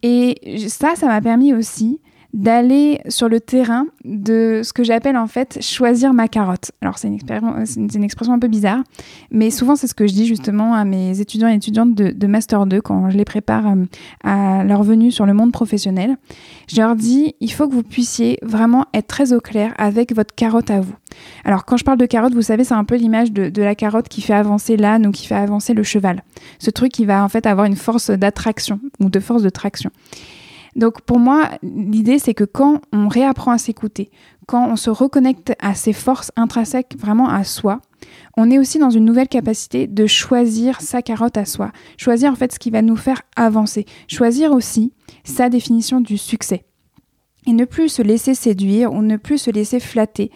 Et 0.03 0.67
ça, 0.69 0.95
ça 0.95 1.07
m'a 1.07 1.21
permis 1.21 1.53
aussi 1.53 1.99
d'aller 2.35 2.99
sur 3.07 3.29
le 3.29 3.39
terrain 3.39 3.87
de 4.03 4.59
ce 4.61 4.73
que 4.73 4.83
j'appelle 4.83 5.15
en 5.15 5.25
fait 5.25 5.59
choisir 5.61 6.13
ma 6.13 6.27
carotte. 6.27 6.73
Alors 6.81 6.97
c'est 6.97 7.07
une, 7.07 8.03
expression 8.03 8.33
un 8.33 8.39
peu 8.39 8.49
bizarre, 8.49 8.83
mais 9.31 9.49
souvent 9.49 9.77
c'est 9.77 9.87
ce 9.87 9.95
que 9.95 10.05
je 10.05 10.13
dis 10.13 10.27
justement 10.27 10.73
à 10.73 10.83
mes 10.83 11.21
étudiants 11.21 11.47
et 11.47 11.55
étudiantes 11.55 11.95
de, 11.95 12.27
Master 12.27 12.65
2 12.65 12.81
quand 12.81 13.09
je 13.09 13.17
les 13.17 13.23
prépare 13.23 13.67
euh, 13.67 13.85
à 14.25 14.65
leur 14.65 14.83
venue 14.83 15.11
sur 15.11 15.25
le 15.25 15.33
monde 15.33 15.53
professionnel. 15.53 16.17
Je 16.67 16.81
leur 16.81 16.97
dis, 16.97 17.35
il 17.39 17.51
faut 17.53 17.69
que 17.69 17.73
vous 17.73 17.83
puissiez 17.83 18.37
vraiment 18.41 18.85
être 18.93 19.07
très 19.07 19.31
au 19.31 19.39
clair 19.39 19.73
avec 19.77 20.13
votre 20.13 20.35
carotte 20.35 20.69
à 20.69 20.81
vous. 20.81 20.95
Alors 21.45 21.63
quand 21.63 21.77
je 21.77 21.85
parle 21.85 21.97
de 21.97 22.05
carotte, 22.05 22.33
vous 22.33 22.41
savez, 22.41 22.65
c'est 22.65 22.73
un 22.73 22.83
peu 22.83 22.95
l'image 22.95 23.31
de 23.31 23.61
la 23.61 23.75
carotte 23.75 24.09
qui 24.09 24.19
fait 24.19 24.33
avancer 24.33 24.75
l'âne 24.75 25.07
ou 25.07 25.11
qui 25.11 25.25
fait 25.25 25.35
avancer 25.35 25.73
le 25.73 25.83
cheval. 25.83 26.21
Ce 26.59 26.69
truc 26.69 26.91
qui 26.91 27.05
va 27.05 27.23
en 27.23 27.29
fait 27.29 27.45
avoir 27.45 27.65
une 27.65 27.77
force 27.77 28.09
d'attraction 28.09 28.81
ou 28.99 29.09
de 29.09 29.21
force 29.21 29.41
de 29.41 29.49
traction. 29.49 29.89
Donc 30.75 31.01
pour 31.01 31.19
moi, 31.19 31.49
l'idée 31.63 32.19
c'est 32.19 32.33
que 32.33 32.43
quand 32.43 32.81
on 32.91 33.07
réapprend 33.07 33.51
à 33.51 33.57
s'écouter, 33.57 34.11
quand 34.45 34.69
on 34.69 34.75
se 34.75 34.89
reconnecte 34.89 35.53
à 35.59 35.73
ses 35.73 35.93
forces 35.93 36.31
intrinsèques 36.35 36.95
vraiment 36.99 37.29
à 37.29 37.43
soi, 37.43 37.81
on 38.37 38.51
est 38.51 38.59
aussi 38.59 38.77
dans 38.77 38.89
une 38.89 39.05
nouvelle 39.05 39.27
capacité 39.27 39.87
de 39.87 40.05
choisir 40.05 40.81
sa 40.81 41.01
carotte 41.01 41.37
à 41.37 41.45
soi, 41.45 41.71
choisir 41.97 42.31
en 42.31 42.35
fait 42.35 42.53
ce 42.53 42.59
qui 42.59 42.71
va 42.71 42.81
nous 42.81 42.97
faire 42.97 43.21
avancer, 43.35 43.85
choisir 44.07 44.51
aussi 44.51 44.91
sa 45.23 45.49
définition 45.49 46.01
du 46.01 46.17
succès. 46.17 46.65
Et 47.47 47.53
ne 47.53 47.65
plus 47.65 47.89
se 47.89 48.01
laisser 48.01 48.33
séduire 48.33 48.91
ou 48.91 49.03
ne 49.03 49.17
plus 49.17 49.37
se 49.37 49.51
laisser 49.51 49.79
flatter 49.79 50.31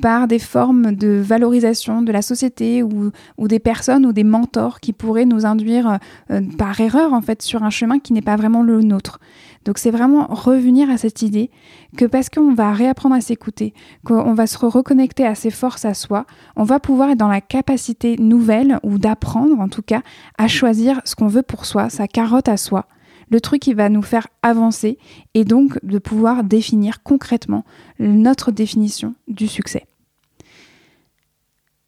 par 0.00 0.26
des 0.26 0.38
formes 0.38 0.94
de 0.94 1.20
valorisation 1.22 2.00
de 2.00 2.10
la 2.10 2.22
société 2.22 2.82
ou, 2.82 3.12
des 3.38 3.58
personnes 3.58 4.06
ou 4.06 4.14
des 4.14 4.24
mentors 4.24 4.80
qui 4.80 4.94
pourraient 4.94 5.26
nous 5.26 5.44
induire 5.44 5.98
euh, 6.30 6.40
par 6.56 6.80
erreur 6.80 7.12
en 7.12 7.20
fait 7.20 7.42
sur 7.42 7.62
un 7.64 7.70
chemin 7.70 7.98
qui 7.98 8.14
n'est 8.14 8.22
pas 8.22 8.36
vraiment 8.36 8.62
le 8.62 8.80
nôtre. 8.80 9.20
Donc 9.64 9.78
c'est 9.78 9.90
vraiment 9.90 10.26
revenir 10.26 10.90
à 10.90 10.98
cette 10.98 11.22
idée 11.22 11.50
que 11.96 12.04
parce 12.04 12.28
qu'on 12.28 12.54
va 12.54 12.72
réapprendre 12.72 13.14
à 13.14 13.20
s'écouter, 13.20 13.72
qu'on 14.04 14.34
va 14.34 14.46
se 14.46 14.58
reconnecter 14.58 15.26
à 15.26 15.34
ses 15.34 15.50
forces 15.50 15.84
à 15.84 15.94
soi, 15.94 16.26
on 16.56 16.64
va 16.64 16.80
pouvoir 16.80 17.10
être 17.10 17.18
dans 17.18 17.28
la 17.28 17.40
capacité 17.40 18.16
nouvelle 18.18 18.78
ou 18.82 18.98
d'apprendre 18.98 19.58
en 19.58 19.68
tout 19.68 19.82
cas 19.82 20.02
à 20.38 20.48
choisir 20.48 21.00
ce 21.04 21.14
qu'on 21.14 21.28
veut 21.28 21.42
pour 21.42 21.64
soi, 21.64 21.88
sa 21.88 22.06
carotte 22.06 22.48
à 22.48 22.56
soi, 22.56 22.86
le 23.30 23.40
truc 23.40 23.62
qui 23.62 23.74
va 23.74 23.88
nous 23.88 24.02
faire 24.02 24.26
avancer 24.42 24.98
et 25.32 25.44
donc 25.44 25.82
de 25.84 25.98
pouvoir 25.98 26.44
définir 26.44 27.02
concrètement 27.02 27.64
notre 27.98 28.52
définition 28.52 29.14
du 29.28 29.48
succès. 29.48 29.86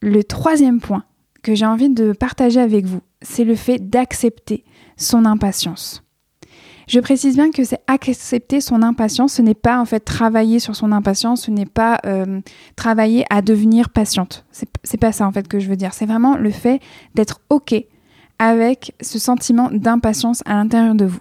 Le 0.00 0.24
troisième 0.24 0.80
point 0.80 1.04
que 1.42 1.54
j'ai 1.54 1.66
envie 1.66 1.90
de 1.90 2.12
partager 2.12 2.60
avec 2.60 2.86
vous, 2.86 3.00
c'est 3.22 3.44
le 3.44 3.54
fait 3.54 3.78
d'accepter 3.78 4.64
son 4.96 5.24
impatience. 5.24 6.05
Je 6.86 7.00
précise 7.00 7.34
bien 7.34 7.50
que 7.50 7.64
c'est 7.64 7.80
accepter 7.88 8.60
son 8.60 8.82
impatience, 8.82 9.34
ce 9.34 9.42
n'est 9.42 9.54
pas 9.54 9.80
en 9.80 9.84
fait 9.84 10.00
travailler 10.00 10.60
sur 10.60 10.76
son 10.76 10.92
impatience, 10.92 11.46
ce 11.46 11.50
n'est 11.50 11.66
pas 11.66 11.98
euh, 12.06 12.40
travailler 12.76 13.24
à 13.28 13.42
devenir 13.42 13.90
patiente. 13.90 14.44
C'est 14.52 15.00
pas 15.00 15.10
ça 15.10 15.26
en 15.26 15.32
fait 15.32 15.48
que 15.48 15.58
je 15.58 15.68
veux 15.68 15.76
dire. 15.76 15.94
C'est 15.94 16.06
vraiment 16.06 16.36
le 16.36 16.50
fait 16.50 16.80
d'être 17.14 17.40
OK 17.50 17.74
avec 18.38 18.94
ce 19.00 19.18
sentiment 19.18 19.68
d'impatience 19.72 20.42
à 20.46 20.54
l'intérieur 20.54 20.94
de 20.94 21.06
vous. 21.06 21.20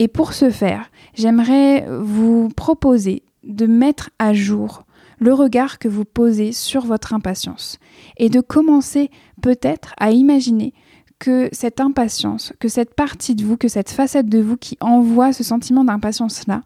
Et 0.00 0.08
pour 0.08 0.32
ce 0.32 0.50
faire, 0.50 0.90
j'aimerais 1.14 1.86
vous 2.00 2.48
proposer 2.56 3.22
de 3.44 3.66
mettre 3.66 4.10
à 4.18 4.32
jour 4.32 4.84
le 5.20 5.32
regard 5.32 5.78
que 5.78 5.88
vous 5.88 6.04
posez 6.04 6.52
sur 6.52 6.86
votre 6.86 7.12
impatience 7.12 7.78
et 8.16 8.28
de 8.28 8.40
commencer 8.40 9.10
peut-être 9.42 9.94
à 9.98 10.10
imaginer 10.10 10.74
que 11.18 11.48
cette 11.52 11.80
impatience, 11.80 12.52
que 12.60 12.68
cette 12.68 12.94
partie 12.94 13.34
de 13.34 13.44
vous, 13.44 13.56
que 13.56 13.68
cette 13.68 13.90
facette 13.90 14.28
de 14.28 14.40
vous 14.40 14.56
qui 14.56 14.76
envoie 14.80 15.32
ce 15.32 15.44
sentiment 15.44 15.84
d'impatience-là, 15.84 16.62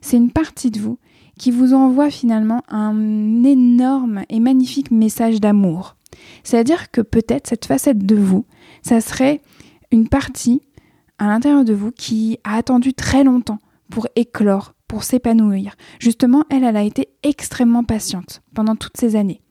c'est 0.00 0.16
une 0.16 0.30
partie 0.30 0.70
de 0.70 0.80
vous 0.80 0.98
qui 1.38 1.50
vous 1.50 1.74
envoie 1.74 2.10
finalement 2.10 2.62
un 2.68 3.44
énorme 3.44 4.22
et 4.28 4.40
magnifique 4.40 4.90
message 4.90 5.40
d'amour. 5.40 5.96
C'est-à-dire 6.44 6.90
que 6.90 7.00
peut-être 7.00 7.46
cette 7.46 7.66
facette 7.66 8.04
de 8.04 8.16
vous, 8.16 8.46
ça 8.82 9.00
serait 9.00 9.42
une 9.92 10.08
partie 10.08 10.62
à 11.18 11.26
l'intérieur 11.26 11.64
de 11.64 11.74
vous 11.74 11.92
qui 11.92 12.38
a 12.44 12.56
attendu 12.56 12.94
très 12.94 13.24
longtemps 13.24 13.58
pour 13.90 14.08
éclore, 14.16 14.74
pour 14.88 15.04
s'épanouir. 15.04 15.76
Justement, 16.00 16.44
elle, 16.50 16.64
elle 16.64 16.76
a 16.76 16.82
été 16.82 17.08
extrêmement 17.22 17.84
patiente 17.84 18.42
pendant 18.54 18.76
toutes 18.76 18.96
ces 18.96 19.16
années. 19.16 19.42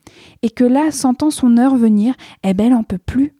Et 0.42 0.50
que 0.50 0.64
là, 0.64 0.90
sentant 0.90 1.30
son 1.30 1.56
heure 1.58 1.76
venir, 1.76 2.14
eh 2.42 2.54
ben, 2.54 2.68
elle 2.68 2.74
en 2.74 2.82
peut 2.82 2.98
plus. 2.98 3.34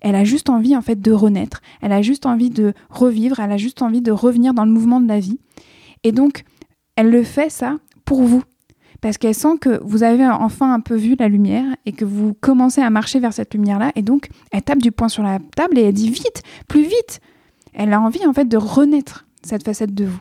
Elle 0.00 0.14
a 0.14 0.24
juste 0.24 0.50
envie 0.50 0.76
en 0.76 0.82
fait 0.82 1.00
de 1.00 1.12
renaître, 1.12 1.60
elle 1.82 1.92
a 1.92 2.02
juste 2.02 2.26
envie 2.26 2.50
de 2.50 2.72
revivre, 2.88 3.40
elle 3.40 3.52
a 3.52 3.56
juste 3.56 3.82
envie 3.82 4.00
de 4.00 4.12
revenir 4.12 4.54
dans 4.54 4.64
le 4.64 4.72
mouvement 4.72 5.00
de 5.00 5.08
la 5.08 5.20
vie. 5.20 5.38
Et 6.04 6.12
donc, 6.12 6.44
elle 6.96 7.10
le 7.10 7.22
fait 7.22 7.50
ça 7.50 7.78
pour 8.04 8.22
vous. 8.22 8.42
Parce 9.00 9.16
qu'elle 9.16 9.34
sent 9.34 9.56
que 9.60 9.80
vous 9.82 10.02
avez 10.02 10.26
enfin 10.26 10.74
un 10.74 10.80
peu 10.80 10.94
vu 10.94 11.16
la 11.18 11.28
lumière 11.28 11.64
et 11.86 11.92
que 11.92 12.04
vous 12.04 12.34
commencez 12.34 12.82
à 12.82 12.90
marcher 12.90 13.18
vers 13.18 13.32
cette 13.32 13.54
lumière-là. 13.54 13.92
Et 13.94 14.02
donc, 14.02 14.28
elle 14.52 14.62
tape 14.62 14.82
du 14.82 14.92
poing 14.92 15.08
sur 15.08 15.22
la 15.22 15.38
table 15.56 15.78
et 15.78 15.82
elle 15.82 15.94
dit 15.94 16.10
vite, 16.10 16.42
plus 16.68 16.82
vite. 16.82 17.20
Elle 17.72 17.92
a 17.94 18.00
envie 18.00 18.26
en 18.26 18.34
fait 18.34 18.46
de 18.46 18.58
renaître 18.58 19.26
cette 19.42 19.64
facette 19.64 19.94
de 19.94 20.04
vous. 20.04 20.20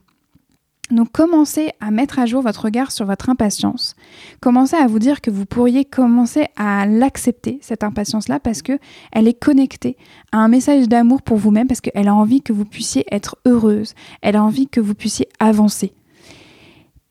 Donc 0.91 1.12
commencez 1.12 1.72
à 1.79 1.91
mettre 1.91 2.17
à 2.17 2.25
jour 2.25 2.41
votre 2.41 2.65
regard 2.65 2.91
sur 2.91 3.05
votre 3.05 3.29
impatience. 3.29 3.96
Commencez 4.41 4.75
à 4.75 4.88
vous 4.88 4.98
dire 4.98 5.22
que 5.22 5.29
vous 5.29 5.46
pourriez 5.46 5.86
commencer 5.86 6.48
à 6.55 6.88
l'accepter, 6.88 7.60
cette 7.62 7.84
impatience-là, 7.84 8.39
parce 8.39 8.63
que 8.63 8.79
elle 9.12 9.27
est 9.27 9.39
connectée 9.39 9.98
à 10.31 10.39
un 10.39 10.48
message 10.48 10.88
d'amour 10.89 11.22
pour 11.22 11.38
vous-même, 11.38 11.67
parce 11.67 11.81
qu'elle 11.81 12.08
a 12.08 12.15
envie 12.15 12.41
que 12.41 12.53
vous 12.53 12.65
puissiez 12.65 13.05
être 13.12 13.38
heureuse, 13.46 13.93
elle 14.22 14.36
a 14.36 14.43
envie 14.43 14.67
que 14.67 14.79
vous 14.79 14.96
puissiez 14.96 15.29
avancer. 15.39 15.93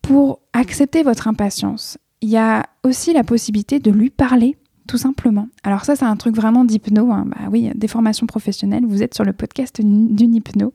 Pour 0.02 0.40
accepter 0.52 1.04
votre 1.04 1.28
impatience, 1.28 1.98
il 2.20 2.30
y 2.30 2.36
a 2.36 2.66
aussi 2.82 3.12
la 3.12 3.22
possibilité 3.22 3.78
de 3.78 3.92
lui 3.92 4.10
parler, 4.10 4.56
tout 4.88 4.98
simplement. 4.98 5.48
Alors 5.62 5.84
ça, 5.84 5.94
c'est 5.94 6.04
un 6.04 6.16
truc 6.16 6.34
vraiment 6.34 6.64
d'hypno. 6.64 7.12
Hein. 7.12 7.26
Bah 7.26 7.48
oui, 7.52 7.70
des 7.74 7.88
formations 7.88 8.26
professionnelles, 8.26 8.86
vous 8.86 9.02
êtes 9.02 9.14
sur 9.14 9.24
le 9.24 9.32
podcast 9.32 9.80
d'une 9.80 10.34
hypno 10.34 10.72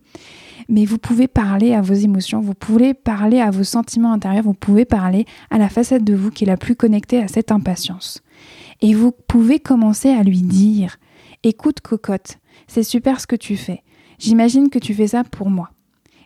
mais 0.70 0.86
vous 0.86 0.98
pouvez 0.98 1.28
parler 1.28 1.74
à 1.74 1.82
vos 1.82 1.94
émotions, 1.94 2.42
vous 2.42 2.54
pouvez 2.54 2.94
parler 2.94 3.40
à 3.40 3.52
vos 3.52 3.64
sentiments 3.64 4.14
intérieurs, 4.14 4.44
vous 4.44 4.54
pouvez 4.54 4.86
parler 4.86 5.26
à 5.50 5.58
la 5.58 5.70
facette 5.70 6.04
de 6.04 6.14
vous 6.14 6.32
qui 6.32 6.44
est 6.44 6.48
la 6.48 6.58
plus 6.58 6.76
connectée 6.76 7.22
à 7.22 7.28
cette 7.28 7.52
impatience. 7.52 8.22
Et 8.82 8.94
vous 8.94 9.12
pouvez 9.12 9.60
commencer 9.60 10.10
à 10.10 10.24
lui 10.24 10.42
dire 10.42 10.98
Écoute, 11.44 11.82
cocotte, 11.82 12.38
c'est 12.68 12.84
super 12.84 13.20
ce 13.20 13.28
que 13.28 13.36
tu 13.36 13.58
fais. 13.58 13.84
J'imagine 14.20 14.70
que 14.70 14.80
tu 14.80 14.94
fais 14.94 15.08
ça 15.08 15.24
pour 15.24 15.50
moi. 15.50 15.70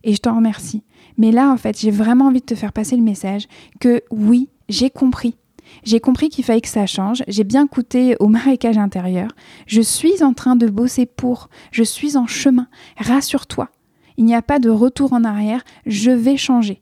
Et 0.03 0.13
je 0.13 0.21
t'en 0.21 0.35
remercie. 0.35 0.83
Mais 1.17 1.31
là, 1.31 1.51
en 1.51 1.57
fait, 1.57 1.79
j'ai 1.79 1.91
vraiment 1.91 2.27
envie 2.27 2.41
de 2.41 2.45
te 2.45 2.55
faire 2.55 2.73
passer 2.73 2.95
le 2.95 3.01
message 3.01 3.47
que 3.79 4.03
oui, 4.11 4.49
j'ai 4.69 4.89
compris. 4.89 5.35
J'ai 5.83 5.99
compris 5.99 6.29
qu'il 6.29 6.43
fallait 6.43 6.61
que 6.61 6.67
ça 6.67 6.85
change. 6.85 7.23
J'ai 7.27 7.43
bien 7.43 7.67
coûté 7.67 8.15
au 8.19 8.27
marécage 8.27 8.77
intérieur. 8.77 9.29
Je 9.65 9.81
suis 9.81 10.23
en 10.23 10.33
train 10.33 10.55
de 10.55 10.67
bosser 10.67 11.05
pour. 11.05 11.49
Je 11.71 11.83
suis 11.83 12.17
en 12.17 12.27
chemin. 12.27 12.67
Rassure-toi. 12.97 13.69
Il 14.17 14.25
n'y 14.25 14.35
a 14.35 14.41
pas 14.41 14.59
de 14.59 14.69
retour 14.69 15.13
en 15.13 15.23
arrière, 15.23 15.63
je 15.85 16.11
vais 16.11 16.37
changer. 16.37 16.81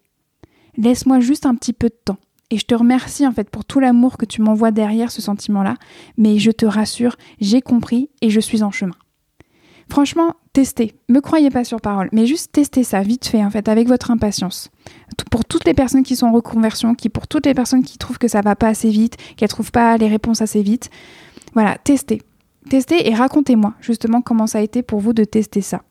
Laisse-moi 0.78 1.20
juste 1.20 1.46
un 1.46 1.56
petit 1.56 1.74
peu 1.74 1.90
de 1.90 2.00
temps. 2.04 2.18
Et 2.52 2.58
je 2.58 2.66
te 2.66 2.76
remercie 2.76 3.26
en 3.26 3.32
fait 3.32 3.50
pour 3.50 3.66
tout 3.66 3.80
l'amour 3.80 4.18
que 4.18 4.26
tu 4.26 4.42
m'envoies 4.42 4.72
derrière 4.72 5.12
ce 5.12 5.22
sentiment-là, 5.22 5.76
mais 6.18 6.38
je 6.38 6.52
te 6.52 6.66
rassure, 6.66 7.16
j'ai 7.40 7.62
compris 7.62 8.10
et 8.22 8.30
je 8.30 8.40
suis 8.40 8.64
en 8.64 8.72
chemin. 8.72 8.96
Franchement, 9.90 10.34
testez. 10.54 10.96
Me 11.10 11.22
croyez 11.22 11.50
pas 11.50 11.64
sur 11.64 11.82
parole, 11.82 12.10
mais 12.12 12.26
juste 12.26 12.52
testez 12.52 12.84
ça 12.84 13.02
vite 13.02 13.26
fait 13.26 13.44
en 13.44 13.50
fait 13.50 13.68
avec 13.68 13.88
votre 13.88 14.12
impatience. 14.12 14.72
Pour 15.32 15.46
toutes 15.46 15.66
les 15.66 15.74
personnes 15.74 16.04
qui 16.04 16.16
sont 16.16 16.28
en 16.28 16.32
reconversion, 16.32 16.96
qui 16.96 17.10
pour 17.10 17.28
toutes 17.28 17.46
les 17.46 17.54
personnes 17.54 17.84
qui 17.84 17.98
trouvent 17.98 18.18
que 18.18 18.28
ça 18.28 18.42
va 18.42 18.56
pas 18.56 18.68
assez 18.68 18.90
vite, 18.90 19.18
ne 19.42 19.48
trouvent 19.48 19.72
pas 19.72 19.98
les 19.98 20.08
réponses 20.08 20.42
assez 20.42 20.62
vite, 20.62 20.90
voilà, 21.54 21.78
testez. 21.84 22.22
Testez 22.70 23.10
et 23.10 23.14
racontez-moi 23.14 23.74
justement 23.80 24.22
comment 24.22 24.48
ça 24.48 24.60
a 24.60 24.62
été 24.62 24.82
pour 24.82 25.00
vous 25.00 25.14
de 25.14 25.24
tester 25.24 25.62
ça. 25.62 25.84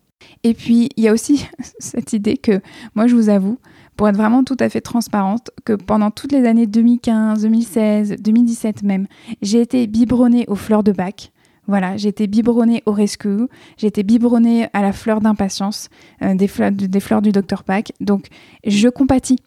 Et 0.43 0.54
puis, 0.54 0.88
il 0.97 1.04
y 1.04 1.09
a 1.09 1.12
aussi 1.12 1.47
cette 1.78 2.12
idée 2.12 2.37
que, 2.37 2.61
moi, 2.95 3.07
je 3.07 3.14
vous 3.14 3.28
avoue, 3.28 3.59
pour 3.97 4.09
être 4.09 4.16
vraiment 4.16 4.45
tout 4.45 4.57
à 4.61 4.69
fait 4.69 4.81
transparente, 4.81 5.50
que 5.64 5.73
pendant 5.73 6.11
toutes 6.11 6.33
les 6.33 6.47
années 6.47 6.66
2015, 6.66 7.43
2016, 7.43 8.16
2017 8.21 8.83
même, 8.83 9.07
j'ai 9.40 9.61
été 9.61 9.87
biberonnée 9.87 10.45
aux 10.49 10.57
fleurs 10.57 10.83
de 10.83 10.93
bac. 10.93 11.31
Voilà, 11.66 11.97
j'ai 11.97 12.09
été 12.09 12.26
biberonnée 12.26 12.83
au 12.85 12.93
rescue, 12.93 13.49
j'ai 13.78 13.87
été 13.87 14.02
biberonnée 14.02 14.69
à 14.75 14.83
la 14.83 14.93
fleur 14.93 15.21
d'impatience, 15.21 15.88
euh, 16.23 16.35
des, 16.35 16.49
fleurs, 16.49 16.73
des 16.73 17.00
fleurs 17.00 17.23
du 17.23 17.33
Dr 17.33 17.64
Pack. 17.64 17.93
Donc, 18.00 18.26
je 18.66 18.88
compatis. 18.88 19.38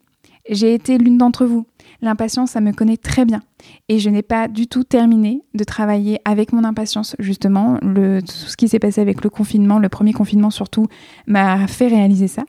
J'ai 0.50 0.74
été 0.74 0.98
l'une 0.98 1.18
d'entre 1.18 1.46
vous. 1.46 1.68
L'impatience, 2.02 2.52
ça 2.52 2.62
me 2.62 2.72
connaît 2.72 2.98
très 2.98 3.26
bien. 3.26 3.42
Et 3.90 4.00
je 4.00 4.10
n'ai 4.10 4.22
pas 4.22 4.48
du 4.48 4.68
tout 4.68 4.84
terminé 4.84 5.42
de 5.54 5.64
travailler 5.64 6.20
avec 6.26 6.54
mon 6.54 6.64
impatience, 6.64 7.16
justement. 7.20 7.78
Tout 7.80 8.22
ce 8.26 8.58
qui 8.58 8.68
s'est 8.68 8.80
passé 8.80 9.02
avec 9.02 9.24
le 9.24 9.30
confinement, 9.30 9.80
le 9.80 9.90
premier 9.90 10.14
confinement 10.14 10.50
surtout, 10.50 10.88
m'a 11.26 11.68
fait 11.68 11.88
réaliser 11.88 12.28
ça. 12.28 12.44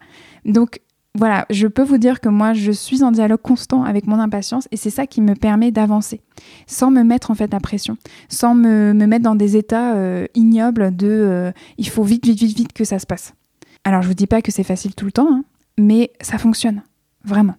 Donc, 0.45 0.81
voilà, 1.15 1.47
je 1.51 1.67
peux 1.67 1.83
vous 1.83 1.99
dire 1.99 2.21
que 2.21 2.29
moi, 2.29 2.53
je 2.53 2.71
suis 2.71 3.03
en 3.03 3.11
dialogue 3.11 3.41
constant 3.43 3.83
avec 3.83 4.07
mon 4.07 4.21
impatience 4.21 4.69
et 4.71 4.77
c'est 4.77 4.91
ça 4.91 5.07
qui 5.07 5.21
me 5.21 5.35
permet 5.35 5.73
d'avancer, 5.73 6.21
sans 6.67 6.91
me 6.91 7.03
mettre 7.03 7.31
en 7.31 7.35
fait 7.35 7.53
la 7.53 7.59
pression, 7.59 7.97
sans 8.29 8.55
me, 8.55 8.93
mettre 8.93 9.25
dans 9.25 9.35
des 9.35 9.57
états 9.57 9.97
euh, 9.97 10.27
ignobles 10.35 10.95
de 10.95 11.09
euh, 11.09 11.53
il 11.77 11.89
faut 11.89 12.05
vite, 12.05 12.25
vite, 12.25 12.39
vite, 12.39 12.57
vite 12.57 12.73
que 12.73 12.85
ça 12.85 12.99
se 12.99 13.07
passe. 13.07 13.35
Alors, 13.83 14.03
je 14.03 14.09
vous 14.09 14.15
dis 14.15 14.27
pas 14.29 14.43
que 14.43 14.53
c'est 14.53 14.63
facile 14.63 14.95
tout 14.95 15.07
le 15.07 15.13
temps, 15.13 15.29
hein, 15.29 15.45
mais 15.77 16.13
ça 16.21 16.39
fonctionne, 16.39 16.83
vraiment. 17.25 17.55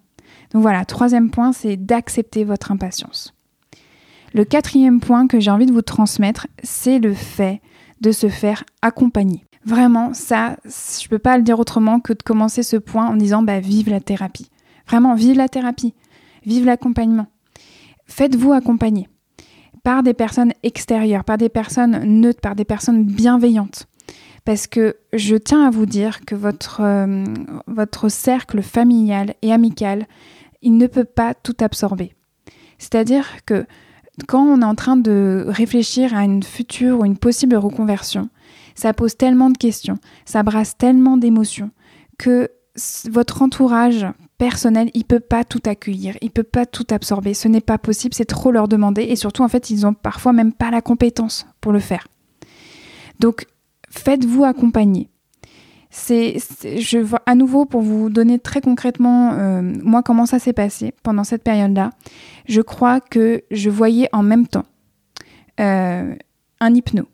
Donc 0.51 0.62
voilà, 0.62 0.86
troisième 0.86 1.29
point, 1.29 1.51
c'est 1.53 1.77
d'accepter 1.77 2.44
votre 2.44 2.72
impatience. 2.72 3.34
Le 4.34 4.46
quatrième 4.46 5.00
point 5.00 5.27
que 5.27 5.39
j'ai 5.39 5.51
envie 5.51 5.65
de 5.65 5.72
vous 5.72 5.82
transmettre, 5.82 6.48
c'est 6.63 7.00
le 7.00 7.13
fait 7.13 7.62
de 8.01 8.12
se 8.12 8.29
faire 8.29 8.63
accompagner. 8.82 9.46
Vraiment, 9.65 10.13
ça, 10.13 10.56
je 10.65 11.06
ne 11.06 11.10
peux 11.10 11.20
pas 11.20 11.38
le 11.38 11.44
dire 11.44 11.60
autrement 11.60 12.00
que 12.00 12.13
de 12.13 12.24
commencer 12.24 12.63
ce 12.63 12.77
point 12.77 13.08
en 13.08 13.15
disant 13.15 13.41
bah, 13.41 13.60
vive 13.60 13.89
la 13.89 14.00
thérapie. 14.00 14.50
Vraiment, 14.88 15.15
vive 15.15 15.38
la 15.38 15.50
thérapie, 15.50 15.94
vive 16.46 16.65
l'accompagnement. 16.65 17.27
Faites-vous 18.06 18.53
accompagner 18.53 19.08
par 19.84 20.03
des 20.03 20.13
personnes 20.13 20.53
extérieures, 20.63 21.24
par 21.24 21.38
des 21.38 21.50
personnes 21.50 22.03
neutres, 22.03 22.41
par 22.41 22.56
des 22.56 22.65
personnes 22.65 23.06
bienveillantes. 23.06 23.88
Parce 24.46 24.68
que 24.68 24.98
je 25.13 25.36
tiens 25.36 25.68
à 25.68 25.70
vous 25.70 25.86
dire 25.86 26.25
que 26.25 26.36
votre, 26.36 26.82
euh, 26.82 27.24
votre 27.68 28.10
cercle 28.10 28.62
familial 28.62 29.36
et 29.41 29.53
amical 29.53 30.08
il 30.61 30.77
ne 30.77 30.87
peut 30.87 31.05
pas 31.05 31.33
tout 31.33 31.55
absorber. 31.59 32.13
C'est-à-dire 32.77 33.45
que 33.45 33.65
quand 34.27 34.43
on 34.43 34.61
est 34.61 34.65
en 34.65 34.75
train 34.75 34.97
de 34.97 35.45
réfléchir 35.47 36.15
à 36.15 36.23
une 36.23 36.43
future 36.43 36.99
ou 36.99 37.05
une 37.05 37.17
possible 37.17 37.55
reconversion, 37.55 38.29
ça 38.75 38.93
pose 38.93 39.17
tellement 39.17 39.49
de 39.49 39.57
questions, 39.57 39.97
ça 40.25 40.43
brasse 40.43 40.77
tellement 40.77 41.17
d'émotions 41.17 41.71
que 42.17 42.49
votre 43.09 43.41
entourage 43.41 44.05
personnel, 44.37 44.89
il 44.93 45.03
peut 45.03 45.19
pas 45.19 45.43
tout 45.43 45.61
accueillir, 45.65 46.17
il 46.21 46.31
peut 46.31 46.43
pas 46.43 46.65
tout 46.65 46.87
absorber. 46.91 47.33
Ce 47.33 47.47
n'est 47.47 47.61
pas 47.61 47.77
possible, 47.77 48.13
c'est 48.13 48.25
trop 48.25 48.51
leur 48.51 48.67
demander 48.67 49.03
et 49.03 49.15
surtout 49.15 49.43
en 49.43 49.49
fait, 49.49 49.69
ils 49.69 49.85
ont 49.85 49.93
parfois 49.93 50.33
même 50.33 50.53
pas 50.53 50.71
la 50.71 50.81
compétence 50.81 51.45
pour 51.61 51.71
le 51.71 51.79
faire. 51.79 52.07
Donc, 53.19 53.45
faites-vous 53.89 54.45
accompagner 54.45 55.09
c'est, 55.91 56.38
je 56.63 57.00
vois 57.00 57.22
à 57.25 57.33
nouveau 57.33 57.66
pour 57.66 57.81
vous 57.81 58.09
donner 58.09 58.37
très 58.37 58.61
concrètement 58.61 59.33
euh, 59.33 59.61
moi 59.61 60.03
comment 60.03 60.27
ça 60.27 60.37
s'est 60.37 60.53
passé 60.53 60.94
pendant 61.01 61.24
cette 61.24 61.44
période-là. 61.44 61.92
Je 62.48 62.61
crois 62.61 63.00
que 63.00 63.44
je 63.50 63.70
voyais 63.72 64.07
en 64.13 64.22
même 64.22 64.48
temps 64.48 64.66
euh, 65.59 66.16
un 66.59 66.74
hypno, 66.75 67.07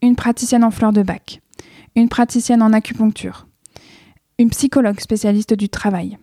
une 0.00 0.16
praticienne 0.16 0.64
en 0.64 0.70
fleurs 0.70 0.92
de 0.92 1.02
bac, 1.02 1.42
une 1.96 2.08
praticienne 2.08 2.62
en 2.62 2.72
acupuncture, 2.72 3.46
une 4.38 4.48
psychologue 4.50 5.00
spécialiste 5.00 5.52
du 5.52 5.68
travail, 5.68 6.18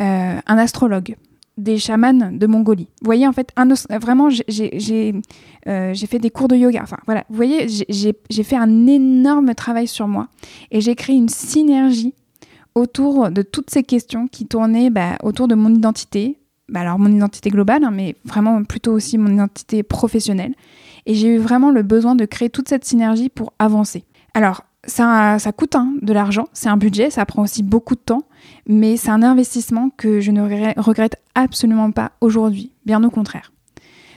euh, 0.00 0.40
un 0.44 0.58
astrologue, 0.58 1.16
des 1.58 1.78
chamans 1.78 2.30
de 2.32 2.46
Mongolie. 2.46 2.88
Vous 3.00 3.06
voyez, 3.06 3.26
en 3.26 3.32
fait, 3.32 3.50
un, 3.56 3.68
vraiment, 3.98 4.28
euh, 4.28 5.94
j'ai 5.94 6.06
fait 6.06 6.18
des 6.18 6.30
cours 6.30 6.48
de 6.48 6.56
yoga. 6.56 6.80
Enfin, 6.82 6.96
voilà, 7.06 7.24
vous 7.28 7.36
voyez, 7.36 7.66
j'ai 7.68 8.42
fait 8.42 8.56
un 8.56 8.86
énorme 8.86 9.54
travail 9.54 9.86
sur 9.86 10.08
moi 10.08 10.28
et 10.70 10.80
j'ai 10.80 10.94
créé 10.94 11.16
une 11.16 11.28
synergie 11.28 12.14
autour 12.74 13.30
de 13.30 13.42
toutes 13.42 13.70
ces 13.70 13.82
questions 13.82 14.28
qui 14.28 14.46
tournaient 14.46 14.90
bah, 14.90 15.18
autour 15.22 15.48
de 15.48 15.54
mon 15.54 15.74
identité. 15.74 16.38
Bah, 16.68 16.80
alors, 16.80 16.98
mon 16.98 17.12
identité 17.12 17.50
globale, 17.50 17.84
hein, 17.84 17.90
mais 17.92 18.16
vraiment 18.24 18.64
plutôt 18.64 18.92
aussi 18.92 19.18
mon 19.18 19.32
identité 19.32 19.82
professionnelle. 19.82 20.54
Et 21.04 21.14
j'ai 21.14 21.34
eu 21.34 21.38
vraiment 21.38 21.70
le 21.70 21.82
besoin 21.82 22.14
de 22.14 22.24
créer 22.24 22.48
toute 22.48 22.68
cette 22.68 22.84
synergie 22.84 23.28
pour 23.28 23.52
avancer. 23.58 24.04
Alors, 24.34 24.62
ça, 24.86 25.38
ça 25.38 25.52
coûte 25.52 25.76
hein, 25.76 25.94
de 26.00 26.12
l'argent, 26.12 26.48
c'est 26.52 26.68
un 26.68 26.76
budget, 26.76 27.10
ça 27.10 27.24
prend 27.26 27.42
aussi 27.42 27.62
beaucoup 27.62 27.94
de 27.94 28.00
temps, 28.00 28.22
mais 28.66 28.96
c'est 28.96 29.10
un 29.10 29.22
investissement 29.22 29.90
que 29.96 30.20
je 30.20 30.30
ne 30.30 30.42
regrette 30.80 31.16
absolument 31.34 31.90
pas 31.90 32.12
aujourd'hui, 32.20 32.72
bien 32.86 33.02
au 33.04 33.10
contraire. 33.10 33.52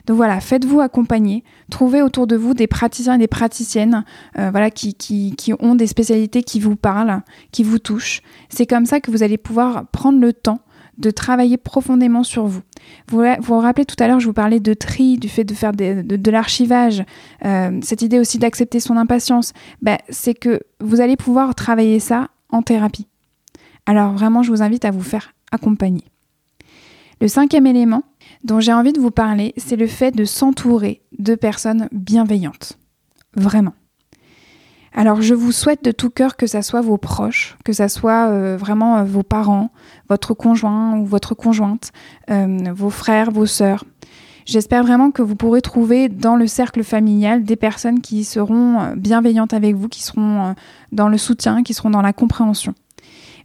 Donc 0.06 0.18
voilà, 0.18 0.40
faites-vous 0.40 0.82
accompagner, 0.82 1.44
trouvez 1.72 2.02
autour 2.02 2.28
de 2.28 2.36
vous 2.36 2.54
des 2.54 2.68
praticiens 2.68 3.16
et 3.16 3.18
des 3.18 3.28
praticiennes 3.28 4.06
euh, 4.38 4.52
voilà, 4.52 4.70
qui, 4.70 4.94
qui, 4.94 5.36
qui 5.36 5.54
ont 5.60 5.76
des 5.76 5.88
spécialités 5.88 6.44
qui 6.44 6.60
vous 6.60 6.76
parlent, 6.76 7.22
qui 7.52 7.64
vous 7.64 7.80
touchent. 7.80 8.22
C'est 8.50 8.68
comme 8.68 8.86
ça 8.86 9.00
que 9.00 9.10
vous 9.10 9.24
allez 9.24 9.38
pouvoir 9.38 9.88
prendre 9.88 10.20
le 10.20 10.32
temps 10.32 10.60
de 10.98 11.12
travailler 11.12 11.58
profondément 11.58 12.24
sur 12.24 12.46
vous. 12.46 12.62
Vous 13.10 13.24
vous, 13.40 13.60
rappelez 13.60 13.86
tout 13.86 14.02
à 14.02 14.08
l'heure, 14.08 14.20
je 14.20 14.28
vous 14.28 14.34
parlais 14.34 14.60
de 14.60 14.74
tri, 14.74 15.18
du 15.18 15.28
fait 15.28 15.44
de 15.44 15.54
faire 15.54 15.74
de, 15.74 16.32
l'archivage, 16.32 17.04
euh, 17.44 17.80
cette 17.82 18.02
idée 18.02 18.20
aussi 18.20 18.38
d'accepter 18.38 18.80
son 18.80 18.96
impatience. 18.96 19.54
Ben, 19.82 19.98
c'est 20.10 20.34
que 20.34 20.62
vous 20.80 21.02
allez 21.02 21.18
pouvoir 21.18 21.56
travailler 21.56 22.00
ça 22.00 22.30
en 22.50 22.62
thérapie. 22.62 23.08
Alors 23.86 24.14
vraiment, 24.14 24.44
je 24.44 24.52
vous 24.52 24.62
invite 24.62 24.86
à 24.86 24.92
vous 24.92 25.04
faire 25.04 25.34
accompagner. 25.52 26.04
Le 27.22 27.28
cinquième 27.28 27.68
élément 27.68 28.04
dont 28.44 28.60
j'ai 28.60 28.74
envie 28.74 28.94
de 28.94 29.00
vous 29.00 29.12
parler, 29.12 29.54
c'est 29.58 29.76
le 29.76 29.88
fait 29.88 30.12
de 30.12 30.26
s'entourer 30.26 31.02
de 31.18 31.36
personnes 31.36 31.88
bienveillantes. 31.92 32.78
Vraiment. 33.36 33.74
Alors 34.94 35.22
je 35.22 35.34
vous 35.34 35.52
souhaite 35.52 35.84
de 35.84 35.92
tout 35.92 36.10
cœur 36.10 36.38
que 36.38 36.48
ça 36.48 36.62
soit 36.62 36.82
vos 36.82 36.98
proches, 36.98 37.58
que 37.66 37.74
ça 37.74 37.90
soit 37.90 38.30
euh, 38.30 38.56
vraiment 38.58 38.98
euh, 38.98 39.04
vos 39.04 39.24
parents, 39.24 39.72
votre 40.10 40.34
conjoint 40.34 40.98
ou 40.98 41.06
votre 41.06 41.36
conjointe, 41.36 41.92
euh, 42.30 42.72
vos 42.74 42.90
frères, 42.90 43.30
vos 43.30 43.46
sœurs. 43.46 43.84
J'espère 44.46 44.84
vraiment 44.84 45.12
que 45.12 45.22
vous 45.22 45.36
pourrez 45.36 45.62
trouver 45.62 46.08
dans 46.08 46.36
le 46.36 46.48
cercle 46.48 46.84
familial 46.84 47.44
des 47.44 47.56
personnes 47.56 48.00
qui 48.00 48.24
seront 48.24 48.94
bienveillantes 48.96 49.54
avec 49.54 49.76
vous, 49.76 49.90
qui 49.90 50.04
seront 50.04 50.54
dans 50.92 51.10
le 51.10 51.18
soutien, 51.18 51.64
qui 51.64 51.74
seront 51.74 51.90
dans 51.90 52.04
la 52.04 52.14
compréhension. 52.14 52.76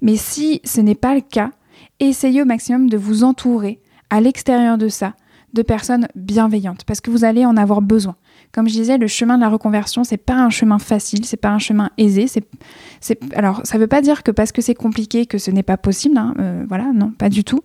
Mais 0.02 0.16
si 0.16 0.60
ce 0.64 0.80
n'est 0.80 0.94
pas 0.94 1.14
le 1.14 1.20
cas, 1.20 1.50
essayez 1.98 2.42
au 2.42 2.46
maximum 2.46 2.88
de 2.88 2.96
vous 2.96 3.24
entourer 3.24 3.80
à 4.10 4.20
l'extérieur 4.20 4.78
de 4.78 4.88
ça 4.88 5.14
de 5.52 5.62
personnes 5.62 6.06
bienveillantes 6.14 6.84
parce 6.84 7.00
que 7.00 7.10
vous 7.10 7.24
allez 7.24 7.44
en 7.44 7.56
avoir 7.56 7.82
besoin. 7.82 8.16
Comme 8.52 8.68
je 8.68 8.74
disais, 8.74 8.98
le 8.98 9.06
chemin 9.06 9.36
de 9.36 9.42
la 9.42 9.48
reconversion, 9.48 10.02
c'est 10.02 10.16
pas 10.16 10.34
un 10.34 10.50
chemin 10.50 10.78
facile, 10.78 11.24
c'est 11.24 11.36
pas 11.36 11.50
un 11.50 11.60
chemin 11.60 11.90
aisé. 11.98 12.26
C'est, 12.26 13.20
alors, 13.34 13.60
ça 13.64 13.78
veut 13.78 13.86
pas 13.86 14.02
dire 14.02 14.24
que 14.24 14.32
parce 14.32 14.50
que 14.50 14.60
c'est 14.60 14.74
compliqué 14.74 15.26
que 15.26 15.38
ce 15.38 15.52
n'est 15.52 15.62
pas 15.62 15.76
possible. 15.76 16.18
Hein, 16.18 16.34
euh, 16.40 16.64
voilà, 16.68 16.92
non, 16.92 17.10
pas 17.10 17.28
du 17.28 17.44
tout. 17.44 17.60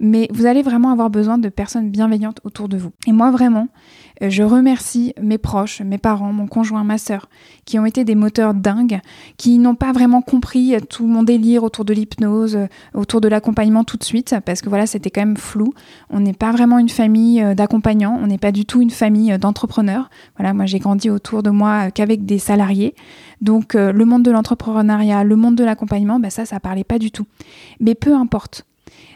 Mais 0.00 0.28
vous 0.32 0.46
allez 0.46 0.62
vraiment 0.62 0.90
avoir 0.90 1.10
besoin 1.10 1.38
de 1.38 1.48
personnes 1.48 1.90
bienveillantes 1.90 2.40
autour 2.44 2.68
de 2.68 2.76
vous. 2.76 2.90
Et 3.06 3.12
moi, 3.12 3.30
vraiment, 3.30 3.68
euh, 4.22 4.30
je 4.30 4.42
remercie 4.42 5.12
mes 5.20 5.38
proches, 5.38 5.80
mes 5.80 5.98
parents, 5.98 6.32
mon 6.32 6.46
conjoint, 6.46 6.84
ma 6.84 6.98
sœur, 6.98 7.28
qui 7.64 7.78
ont 7.78 7.86
été 7.86 8.04
des 8.04 8.14
moteurs 8.14 8.54
dingues, 8.54 9.00
qui 9.36 9.58
n'ont 9.58 9.74
pas 9.74 9.92
vraiment 9.92 10.22
compris 10.22 10.74
tout 10.88 11.06
mon 11.06 11.22
délire 11.22 11.64
autour 11.64 11.84
de 11.84 11.92
l'hypnose, 11.92 12.56
euh, 12.56 12.66
autour 12.94 13.20
de 13.20 13.28
l'accompagnement 13.28 13.84
tout 13.84 13.96
de 13.96 14.04
suite, 14.04 14.34
parce 14.44 14.60
que 14.60 14.68
voilà, 14.68 14.86
c'était 14.86 15.10
quand 15.10 15.20
même 15.20 15.36
flou. 15.36 15.74
On 16.10 16.20
n'est 16.20 16.32
pas 16.32 16.52
vraiment 16.52 16.78
une 16.78 16.88
famille 16.88 17.42
euh, 17.42 17.54
d'accompagnants, 17.54 18.18
on 18.22 18.26
n'est 18.26 18.38
pas 18.38 18.52
du 18.52 18.64
tout 18.64 18.80
une 18.80 18.90
famille 18.90 19.36
d'entrepreneurs. 19.38 20.10
Voilà, 20.36 20.54
moi 20.54 20.66
j'ai 20.66 20.78
grandi 20.78 21.10
autour 21.10 21.42
de 21.42 21.50
moi 21.50 21.90
qu'avec 21.90 22.24
des 22.24 22.38
salariés. 22.38 22.94
Donc 23.40 23.74
le 23.74 24.04
monde 24.04 24.24
de 24.24 24.30
l'entrepreneuriat, 24.30 25.22
le 25.22 25.36
monde 25.36 25.54
de 25.54 25.64
l'accompagnement, 25.64 26.18
bah 26.18 26.30
ça, 26.30 26.44
ça 26.44 26.58
parlait 26.58 26.84
pas 26.84 26.98
du 26.98 27.10
tout. 27.10 27.26
Mais 27.80 27.94
peu 27.94 28.14
importe. 28.14 28.67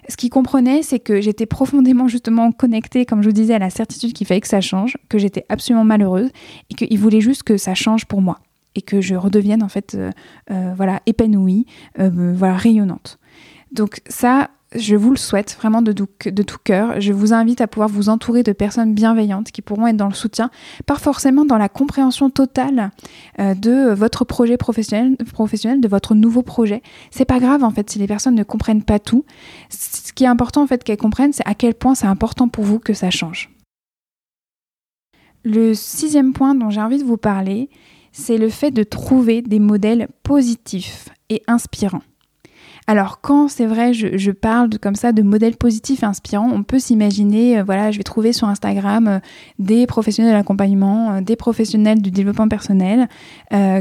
Ce 0.08 0.16
qu'il 0.16 0.30
comprenait, 0.30 0.82
c'est 0.82 0.98
que 0.98 1.20
j'étais 1.20 1.46
profondément 1.46 2.08
justement 2.08 2.52
connectée, 2.52 3.06
comme 3.06 3.22
je 3.22 3.28
vous 3.28 3.34
disais, 3.34 3.54
à 3.54 3.58
la 3.58 3.70
certitude 3.70 4.12
qu'il 4.12 4.26
fallait 4.26 4.40
que 4.40 4.48
ça 4.48 4.60
change, 4.60 4.96
que 5.08 5.18
j'étais 5.18 5.44
absolument 5.48 5.84
malheureuse 5.84 6.30
et 6.70 6.74
qu'il 6.74 6.98
voulait 6.98 7.20
juste 7.20 7.42
que 7.42 7.56
ça 7.56 7.74
change 7.74 8.06
pour 8.06 8.20
moi 8.20 8.38
et 8.74 8.82
que 8.82 9.00
je 9.00 9.14
redevienne 9.14 9.62
en 9.62 9.68
fait, 9.68 9.94
euh, 9.94 10.10
euh, 10.50 10.72
voilà, 10.76 11.00
épanouie, 11.06 11.66
euh, 11.98 12.32
voilà, 12.34 12.56
rayonnante. 12.56 13.18
Donc 13.72 14.00
ça, 14.06 14.50
je 14.74 14.96
vous 14.96 15.10
le 15.10 15.16
souhaite 15.16 15.56
vraiment 15.58 15.82
de 15.82 15.92
tout, 15.92 16.06
cœur. 16.64 17.00
Je 17.00 17.12
vous 17.12 17.32
invite 17.32 17.60
à 17.60 17.66
pouvoir 17.66 17.88
vous 17.88 18.08
entourer 18.08 18.42
de 18.42 18.52
personnes 18.52 18.94
bienveillantes 18.94 19.50
qui 19.50 19.62
pourront 19.62 19.86
être 19.86 19.96
dans 19.96 20.08
le 20.08 20.14
soutien, 20.14 20.50
pas 20.86 20.96
forcément 20.96 21.44
dans 21.44 21.58
la 21.58 21.68
compréhension 21.68 22.30
totale 22.30 22.90
euh, 23.38 23.54
de 23.54 23.92
votre 23.92 24.24
projet 24.24 24.56
professionnel, 24.56 25.16
professionnel, 25.32 25.80
de 25.80 25.88
votre 25.88 26.14
nouveau 26.14 26.42
projet. 26.42 26.82
C'est 27.10 27.24
pas 27.24 27.40
grave 27.40 27.64
en 27.64 27.70
fait 27.70 27.90
si 27.90 27.98
les 27.98 28.06
personnes 28.06 28.34
ne 28.34 28.44
comprennent 28.44 28.82
pas 28.82 28.98
tout. 28.98 29.24
Ce 29.70 30.12
qui 30.12 30.24
est 30.24 30.28
important 30.28 30.62
en 30.62 30.66
fait 30.66 30.84
qu'elles 30.84 30.96
comprennent, 30.96 31.32
c'est 31.32 31.46
à 31.46 31.54
quel 31.54 31.74
point 31.74 31.94
c'est 31.94 32.06
important 32.06 32.48
pour 32.48 32.64
vous 32.64 32.78
que 32.78 32.94
ça 32.94 33.10
change. 33.10 33.50
Le 35.44 35.74
sixième 35.74 36.32
point 36.32 36.54
dont 36.54 36.70
j'ai 36.70 36.80
envie 36.80 36.98
de 36.98 37.04
vous 37.04 37.16
parler, 37.16 37.68
c'est 38.12 38.38
le 38.38 38.48
fait 38.48 38.70
de 38.70 38.84
trouver 38.84 39.42
des 39.42 39.58
modèles 39.58 40.08
positifs 40.22 41.08
et 41.30 41.42
inspirants. 41.48 42.02
Alors 42.86 43.20
quand 43.20 43.48
c'est 43.48 43.66
vrai, 43.66 43.94
je, 43.94 44.30
parle 44.32 44.70
comme 44.80 44.96
ça 44.96 45.12
de 45.12 45.22
modèles 45.22 45.56
positifs 45.56 46.02
inspirants, 46.02 46.50
on 46.52 46.62
peut 46.64 46.80
s'imaginer, 46.80 47.60
euh, 47.60 47.62
voilà, 47.64 47.90
je 47.92 47.98
vais 47.98 48.02
trouver 48.02 48.32
sur 48.32 48.48
Instagram 48.48 49.06
euh, 49.06 49.18
des 49.58 49.86
professionnels 49.86 50.32
de 50.32 50.36
l'accompagnement, 50.36 51.12
euh, 51.12 51.20
des 51.20 51.36
professionnels 51.36 52.02
du 52.02 52.10
développement 52.10 52.48
personnel 52.48 53.08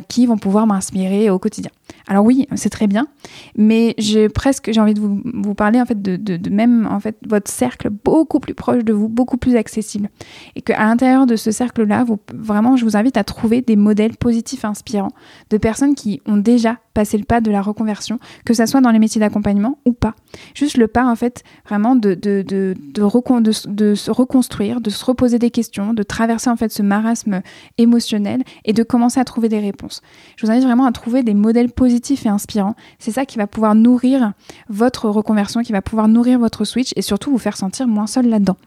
qui 0.10 0.26
vont 0.26 0.38
pouvoir 0.38 0.68
m'inspirer 0.68 1.30
au 1.30 1.40
quotidien. 1.40 1.72
Alors 2.08 2.25
oui, 2.25 2.47
c'est 2.56 2.69
très 2.69 2.88
bien, 2.88 3.08
mais 3.56 3.95
j'ai 3.97 4.30
presque 4.30 4.71
j'ai 4.71 4.82
envie 4.82 4.93
de 4.93 4.99
vous, 4.99 5.56
parler 5.56 5.80
en 5.80 5.86
fait 5.86 6.01
de, 6.01 6.49
même 6.49 6.88
en 6.89 6.99
fait 6.99 7.17
votre 7.27 7.49
cercle 7.49 7.89
beaucoup 7.89 8.39
plus 8.39 8.54
proche 8.54 8.84
de 8.84 8.93
vous, 8.93 9.08
beaucoup 9.08 9.38
plus 9.38 9.56
accessible, 9.56 10.10
et 10.56 10.62
qu'à 10.62 10.80
l'intérieur 10.80 11.25
de 11.25 11.36
ce 11.36 11.51
cercle-là, 11.51 12.04
vous, 12.04 12.17
vraiment, 12.34 12.75
je 12.75 12.86
vous 12.86 12.97
invite 12.97 13.17
à 13.17 13.23
trouver 13.23 13.62
des 13.62 13.75
modèles 13.75 14.17
positifs, 14.17 14.65
inspirants, 14.65 15.12
de 15.49 15.58
personnes 15.58 15.95
qui 15.95 16.21
ont 16.25 16.38
déjà 16.38 16.77
passé 16.93 17.17
le 17.17 17.23
pas 17.23 17.39
de 17.39 17.51
la 17.51 17.62
reconversion, 17.62 18.19
que 18.45 18.54
ça 18.54 18.67
soit 18.67 18.82
dans 18.82 18.91
les 18.91 18.99
métiers 18.99 19.19
d'accompagnement 19.19 19.77
ou 19.86 19.93
pas. 19.93 20.13
Juste 20.54 20.77
le 20.77 20.88
pas 20.88 21.06
en 21.06 21.15
fait 21.15 21.43
vraiment 21.65 21.95
de 21.95 22.13
de, 22.13 22.41
de, 22.41 22.75
de, 22.93 23.95
se 23.95 24.12
reconstruire, 24.12 24.82
de 24.82 24.89
se 24.89 25.06
reposer 25.06 25.39
des 25.39 25.51
questions, 25.51 25.93
de 25.93 26.04
traverser 26.04 26.49
en 26.49 26.58
fait 26.58 26.71
ce 26.71 26.82
marasme 26.82 27.41
émotionnel 27.77 28.43
et 28.65 28.73
de 28.73 28.84
commencer 28.84 29.19
à 29.19 29.23
trouver 29.23 29.49
des 29.49 29.60
réponses. 29.60 30.01
Je 30.36 30.45
vous 30.45 30.51
invite 30.51 30.65
vraiment 30.65 30.86
à 30.86 30.91
trouver 30.91 31.23
des 31.23 31.34
modèles 31.34 31.71
positifs 31.71 31.81
positif 31.82 32.28
et 32.28 32.30
inspirant. 32.30 32.76
C'est 33.00 33.10
ça 33.10 33.26
qui 33.26 33.39
va 33.39 33.48
pouvoir 33.48 33.74
nourrir 33.74 34.34
votre 34.70 35.10
reconversion, 35.10 35.63
qui 35.63 35.72
va 35.72 35.82
pouvoir 35.82 36.08
nourrir 36.08 36.38
votre 36.38 36.63
switch 36.63 36.91
et 36.96 37.02
surtout 37.02 37.32
vous 37.32 37.39
faire 37.39 37.58
sentir 37.58 37.88
moins 37.88 38.06
seul 38.06 38.30
là-dedans. 38.30 38.58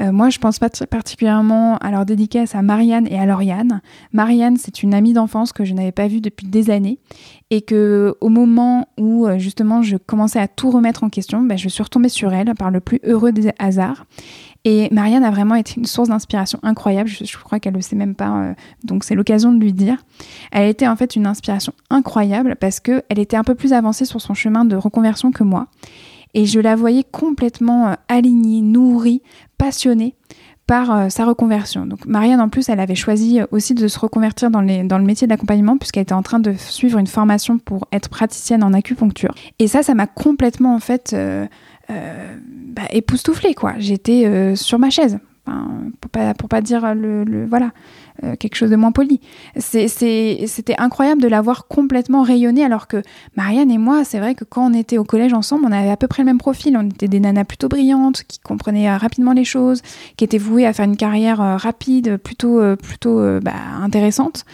Euh, 0.00 0.12
moi, 0.12 0.28
je 0.30 0.38
pense 0.38 0.58
particulièrement 0.58 1.76
à 1.78 1.90
leur 1.90 2.04
dédicace 2.04 2.54
à 2.54 2.62
Marianne 2.62 3.06
et 3.08 3.18
à 3.18 3.26
Lauriane. 3.26 3.80
Marianne, 4.12 4.56
c'est 4.56 4.82
une 4.82 4.94
amie 4.94 5.12
d'enfance 5.12 5.52
que 5.52 5.64
je 5.64 5.74
n'avais 5.74 5.92
pas 5.92 6.08
vue 6.08 6.20
depuis 6.20 6.46
des 6.46 6.70
années 6.70 6.98
et 7.50 7.62
que 7.62 8.14
au 8.20 8.28
moment 8.28 8.88
où 8.98 9.26
euh, 9.26 9.38
justement 9.38 9.80
je 9.82 9.96
commençais 9.96 10.40
à 10.40 10.48
tout 10.48 10.70
remettre 10.70 11.04
en 11.04 11.08
question, 11.08 11.42
ben, 11.42 11.56
je 11.56 11.68
suis 11.68 11.82
retombée 11.82 12.08
sur 12.08 12.32
elle 12.32 12.52
par 12.54 12.70
le 12.70 12.80
plus 12.80 13.00
heureux 13.04 13.32
des 13.32 13.52
hasards. 13.58 14.04
Et 14.64 14.88
Marianne 14.92 15.22
a 15.22 15.30
vraiment 15.30 15.54
été 15.54 15.74
une 15.76 15.84
source 15.84 16.08
d'inspiration 16.08 16.58
incroyable. 16.64 17.08
Je, 17.08 17.36
crois 17.38 17.60
qu'elle 17.60 17.74
le 17.74 17.80
sait 17.80 17.94
même 17.94 18.16
pas, 18.16 18.36
euh, 18.36 18.54
donc 18.82 19.04
c'est 19.04 19.14
l'occasion 19.14 19.52
de 19.52 19.60
lui 19.60 19.72
dire. 19.72 20.04
Elle 20.50 20.68
était 20.68 20.88
en 20.88 20.96
fait 20.96 21.14
une 21.14 21.26
inspiration 21.26 21.72
incroyable 21.88 22.56
parce 22.56 22.80
que 22.80 23.04
elle 23.08 23.20
était 23.20 23.36
un 23.36 23.44
peu 23.44 23.54
plus 23.54 23.72
avancée 23.72 24.04
sur 24.04 24.20
son 24.20 24.34
chemin 24.34 24.64
de 24.64 24.74
reconversion 24.74 25.30
que 25.30 25.44
moi, 25.44 25.68
et 26.34 26.44
je 26.44 26.60
la 26.60 26.74
voyais 26.76 27.04
complètement 27.04 27.96
alignée, 28.08 28.60
nourrie, 28.60 29.22
passionnée 29.58 30.14
par 30.66 30.90
euh, 30.90 31.08
sa 31.08 31.24
reconversion. 31.24 31.86
Donc 31.86 32.06
Marianne, 32.06 32.40
en 32.40 32.48
plus, 32.48 32.68
elle 32.68 32.80
avait 32.80 32.94
choisi 32.94 33.40
aussi 33.50 33.74
de 33.74 33.86
se 33.88 33.98
reconvertir 33.98 34.50
dans, 34.50 34.60
le 34.60 35.04
métier 35.04 35.26
d'accompagnement 35.26 35.78
puisqu'elle 35.78 36.02
était 36.02 36.12
en 36.12 36.22
train 36.22 36.40
de 36.40 36.52
suivre 36.54 36.98
une 36.98 37.06
formation 37.06 37.58
pour 37.58 37.86
être 37.92 38.08
praticienne 38.08 38.64
en 38.64 38.72
acupuncture. 38.72 39.34
Et 39.58 39.68
ça, 39.68 39.82
ça 39.82 39.94
m'a 39.94 40.06
complètement 40.06 40.74
en 40.74 40.80
fait 40.80 41.14
euh, 41.90 42.36
bah, 42.72 42.82
époustouflée, 42.90 43.54
quoi. 43.54 43.74
J'étais 43.78 44.26
euh, 44.26 44.56
sur 44.56 44.78
ma 44.78 44.90
chaise. 44.90 45.18
pour 46.00 46.48
pas 46.48 46.60
dire 46.60 46.94
le, 46.94 47.46
voilà 47.46 47.72
euh, 48.24 48.36
quelque 48.36 48.54
chose 48.54 48.70
de 48.70 48.76
moins 48.76 48.92
poli. 48.92 49.20
C'était 49.58 50.74
incroyable 50.78 51.22
de 51.22 51.28
l'avoir 51.28 51.66
complètement 51.66 52.22
rayonné 52.22 52.64
alors 52.64 52.86
que 52.86 53.02
Marianne 53.36 53.70
et 53.70 53.78
moi, 53.78 54.04
c'est 54.04 54.18
vrai 54.18 54.34
que 54.34 54.44
quand 54.44 54.70
on 54.70 54.74
était 54.74 54.98
au 54.98 55.04
collège 55.04 55.32
ensemble, 55.32 55.64
on 55.66 55.72
avait 55.72 55.90
à 55.90 55.96
peu 55.96 56.08
près 56.08 56.22
le 56.22 56.26
même 56.26 56.38
profil. 56.38 56.76
On 56.76 56.88
était 56.88 57.08
des 57.08 57.20
nanas 57.20 57.44
plutôt 57.44 57.68
brillantes, 57.68 58.22
qui 58.24 58.38
comprenaient 58.40 58.94
rapidement 58.96 59.32
les 59.32 59.44
choses, 59.44 59.82
qui 60.16 60.24
étaient 60.24 60.38
vouées 60.38 60.66
à 60.66 60.72
faire 60.72 60.86
une 60.86 60.96
carrière 60.96 61.38
rapide, 61.38 62.16
plutôt 62.16 62.60
plutôt 62.76 63.20
bah, 63.40 63.54
intéressante. 63.82 64.44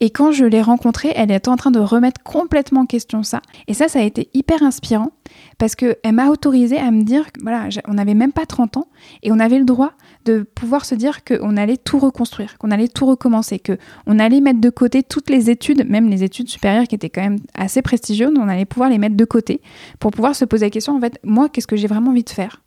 Et 0.00 0.10
quand 0.10 0.30
je 0.30 0.44
l'ai 0.44 0.60
rencontrée, 0.60 1.12
elle 1.16 1.30
était 1.30 1.48
en 1.48 1.56
train 1.56 1.70
de 1.70 1.80
remettre 1.80 2.22
complètement 2.22 2.82
en 2.82 2.86
question 2.86 3.22
ça. 3.22 3.40
Et 3.66 3.74
ça, 3.74 3.88
ça 3.88 4.00
a 4.00 4.02
été 4.02 4.28
hyper 4.34 4.62
inspirant 4.62 5.12
parce 5.58 5.74
qu'elle 5.74 6.12
m'a 6.12 6.28
autorisé 6.28 6.78
à 6.78 6.90
me 6.90 7.02
dire 7.02 7.32
que 7.32 7.40
voilà, 7.40 7.68
on 7.88 7.94
n'avait 7.94 8.14
même 8.14 8.32
pas 8.32 8.44
30 8.44 8.76
ans 8.76 8.88
et 9.22 9.32
on 9.32 9.38
avait 9.38 9.58
le 9.58 9.64
droit 9.64 9.92
de 10.24 10.42
pouvoir 10.42 10.84
se 10.84 10.94
dire 10.94 11.24
qu'on 11.24 11.56
allait 11.56 11.78
tout 11.78 11.98
reconstruire, 11.98 12.58
qu'on 12.58 12.70
allait 12.70 12.88
tout 12.88 13.06
recommencer, 13.06 13.60
qu'on 13.60 14.18
allait 14.18 14.40
mettre 14.40 14.60
de 14.60 14.70
côté 14.70 15.02
toutes 15.02 15.30
les 15.30 15.48
études, 15.48 15.88
même 15.88 16.08
les 16.10 16.24
études 16.24 16.48
supérieures 16.48 16.86
qui 16.86 16.94
étaient 16.94 17.10
quand 17.10 17.22
même 17.22 17.38
assez 17.54 17.80
prestigieuses, 17.80 18.32
on 18.36 18.48
allait 18.48 18.66
pouvoir 18.66 18.90
les 18.90 18.98
mettre 18.98 19.16
de 19.16 19.24
côté 19.24 19.62
pour 19.98 20.10
pouvoir 20.10 20.36
se 20.36 20.44
poser 20.44 20.66
la 20.66 20.70
question, 20.70 20.96
en 20.96 21.00
fait, 21.00 21.18
moi, 21.24 21.48
qu'est-ce 21.48 21.66
que 21.66 21.76
j'ai 21.76 21.88
vraiment 21.88 22.10
envie 22.10 22.24
de 22.24 22.30
faire? 22.30 22.62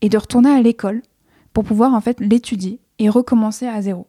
Et 0.00 0.08
de 0.08 0.16
retourner 0.16 0.50
à 0.50 0.62
l'école 0.62 1.02
pour 1.52 1.64
pouvoir 1.64 1.92
en 1.92 2.00
fait 2.00 2.18
l'étudier 2.20 2.80
et 2.98 3.08
recommencer 3.08 3.66
à 3.66 3.82
zéro. 3.82 4.06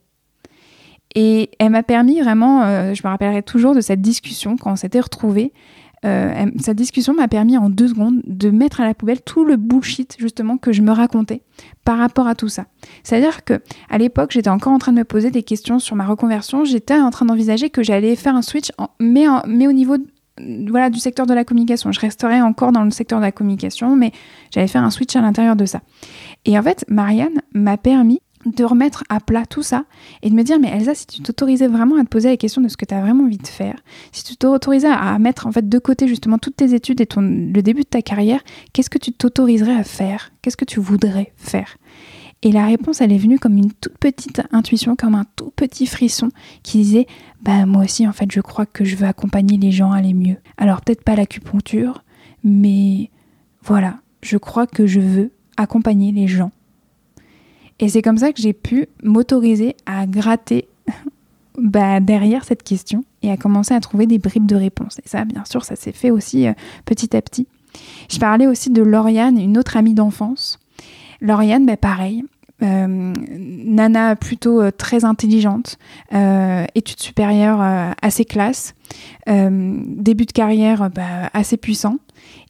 Et 1.16 1.52
elle 1.60 1.70
m'a 1.70 1.84
permis 1.84 2.22
vraiment, 2.22 2.64
euh, 2.64 2.94
je 2.94 3.02
me 3.04 3.10
rappellerai 3.10 3.44
toujours 3.44 3.76
de 3.76 3.82
cette 3.82 4.02
discussion 4.02 4.58
quand 4.58 4.72
on 4.72 4.76
s'était 4.76 5.00
retrouvés. 5.00 5.54
Euh, 6.06 6.46
cette 6.60 6.78
discussion 6.78 7.14
m'a 7.14 7.28
permis 7.28 7.58
en 7.58 7.70
deux 7.70 7.88
secondes 7.88 8.22
de 8.26 8.50
mettre 8.50 8.82
à 8.82 8.86
la 8.86 8.94
poubelle 8.94 9.22
tout 9.22 9.46
le 9.46 9.56
bullshit 9.56 10.16
justement 10.20 10.58
que 10.58 10.74
je 10.74 10.82
me 10.82 10.92
racontais 10.92 11.42
par 11.86 11.98
rapport 11.98 12.28
à 12.28 12.36
tout 12.36 12.50
ça. 12.50 12.66
C'est-à-dire 13.04 13.44
que 13.44 13.62
à 13.90 13.98
l'époque, 13.98 14.32
j'étais 14.32 14.50
encore 14.50 14.74
en 14.74 14.80
train 14.80 14.92
de 14.92 14.98
me 14.98 15.06
poser 15.06 15.32
des 15.32 15.44
questions 15.44 15.80
sur 15.80 15.96
ma 15.96 16.06
reconversion. 16.06 16.66
J'étais 16.66 17.00
en 17.00 17.10
train 17.10 17.26
d'envisager 17.26 17.70
que 17.70 17.84
j'allais 17.84 18.16
faire 18.16 18.36
un 18.36 18.42
switch, 18.42 18.72
mais, 19.00 19.28
au 19.28 19.72
niveau 19.72 19.96
voilà, 20.68 20.90
du 20.90 21.00
secteur 21.00 21.26
de 21.26 21.34
la 21.34 21.46
communication. 21.46 21.92
Je 21.92 22.00
resterai 22.00 22.42
encore 22.42 22.72
dans 22.72 22.84
le 22.84 22.92
secteur 22.92 23.20
de 23.20 23.24
la 23.24 23.32
communication, 23.32 23.96
mais 23.96 24.12
j'allais 24.52 24.68
faire 24.68 24.84
un 24.84 24.90
switch 24.90 25.16
à 25.16 25.22
l'intérieur 25.22 25.56
de 25.56 25.66
ça. 25.66 25.82
Et 26.46 26.58
en 26.58 26.64
fait, 26.64 26.86
Marianne 26.90 27.42
m'a 27.54 27.78
permis 27.78 28.20
de 28.46 28.64
remettre 28.64 29.04
à 29.10 29.20
plat 29.20 29.46
tout 29.46 29.64
ça 29.64 29.86
et 30.22 30.30
de 30.30 30.36
me 30.36 30.44
dire 30.44 30.60
mais 30.60 30.70
Elsa 30.70 30.96
si 30.96 31.08
tu 31.08 31.22
t'autorisais 31.22 31.68
vraiment 31.68 31.98
à 31.98 32.04
te 32.04 32.10
poser 32.10 32.30
la 32.30 32.38
question 32.38 32.62
de 32.62 32.68
ce 32.68 32.78
que 32.78 32.86
tu 32.86 32.94
as 32.94 33.02
vraiment 33.02 33.26
envie 33.26 33.38
de 33.38 33.48
faire 33.48 33.76
si 34.12 34.24
tu 34.24 34.36
t'autorisais 34.36 34.88
à 34.88 35.18
mettre 35.20 35.48
en 35.48 35.52
fait 35.52 35.68
de 35.68 35.80
côté 35.80 36.08
justement 36.08 36.38
toutes 36.38 36.58
tes 36.58 36.74
études 36.74 37.02
et 37.02 37.06
ton, 37.06 37.22
le 37.22 37.62
début 37.62 37.82
de 37.82 37.88
ta 37.88 38.02
carrière 38.02 38.42
qu'est-ce 38.74 38.90
que 38.90 38.98
tu 38.98 39.12
t'autoriserais 39.12 39.76
à 39.76 39.84
faire? 39.84 40.32
Qu'est-ce 40.42 40.58
que 40.58 40.66
tu 40.66 40.80
voudrais 40.80 41.34
faire? 41.38 41.78
Et 42.42 42.52
la 42.52 42.66
réponse 42.66 43.00
elle 43.00 43.14
est 43.14 43.18
venue 43.18 43.40
comme 43.40 43.58
une 43.58 43.72
toute 43.72 43.98
petite 43.98 44.42
intuition 44.52 44.96
comme 44.96 45.16
un 45.16 45.26
tout 45.36 45.52
petit 45.56 45.86
frisson 45.86 46.30
qui 46.62 46.80
disait 46.80 47.08
bah 47.42 47.66
moi 47.66 47.84
aussi 47.84 48.08
en 48.08 48.14
fait 48.14 48.32
je 48.32 48.42
crois 48.42 48.66
que 48.66 48.84
je 48.84 48.96
veux 48.96 49.08
accompagner 49.08 49.58
les 49.58 49.72
gens 49.72 49.92
à 49.92 49.98
aller 49.98 50.14
mieux. 50.14 50.38
Alors 50.58 50.82
peut-être 50.82 51.04
pas 51.04 51.16
l'acupuncture 51.16 52.04
mais 52.44 53.10
voilà 53.64 54.00
je 54.22 54.38
crois 54.38 54.68
que 54.68 54.86
je 54.86 55.00
veux 55.00 55.32
accompagner 55.58 56.12
les 56.12 56.28
gens 56.28 56.52
et 57.80 57.90
c'est 57.90 58.02
comme 58.02 58.18
ça 58.18 58.32
que 58.32 58.42
j'ai 58.42 58.54
pu 58.54 58.88
m'autoriser 59.04 59.76
à 59.86 60.06
gratter 60.06 60.68
bah, 61.58 62.00
derrière 62.00 62.44
cette 62.44 62.64
question 62.64 63.04
et 63.22 63.32
à 63.32 63.38
commencer 63.38 63.74
à 63.74 63.80
trouver 63.80 64.06
des 64.06 64.20
bribes 64.20 64.46
de 64.46 64.56
réponses. 64.56 65.00
Et 65.04 65.08
ça, 65.08 65.26
bien 65.26 65.44
sûr, 65.46 65.64
ça 65.64 65.76
s'est 65.76 65.92
fait 65.92 66.12
aussi 66.12 66.48
euh, 66.48 66.54
petit 66.86 67.16
à 67.16 67.22
petit. 67.22 67.48
Je 68.10 68.20
parlais 68.20 68.48
aussi 68.48 68.70
de 68.70 68.84
Lauriane, 68.84 69.40
une 69.40 69.58
autre 69.58 69.78
amie 69.78 69.94
d'enfance. 69.94 70.60
Lauriane, 71.22 71.66
bah, 71.66 71.78
pareil, 71.78 72.24
euh, 72.62 73.14
nana 73.38 74.16
plutôt 74.16 74.62
euh, 74.62 74.72
très 74.72 75.06
intelligente, 75.06 75.78
études 76.76 77.00
supérieures 77.00 77.62
assez 78.02 78.26
classe, 78.26 78.76
début 79.26 80.26
de 80.26 80.32
carrière 80.32 80.90
bah, 80.92 81.30
assez 81.34 81.58
puissant. 81.58 81.98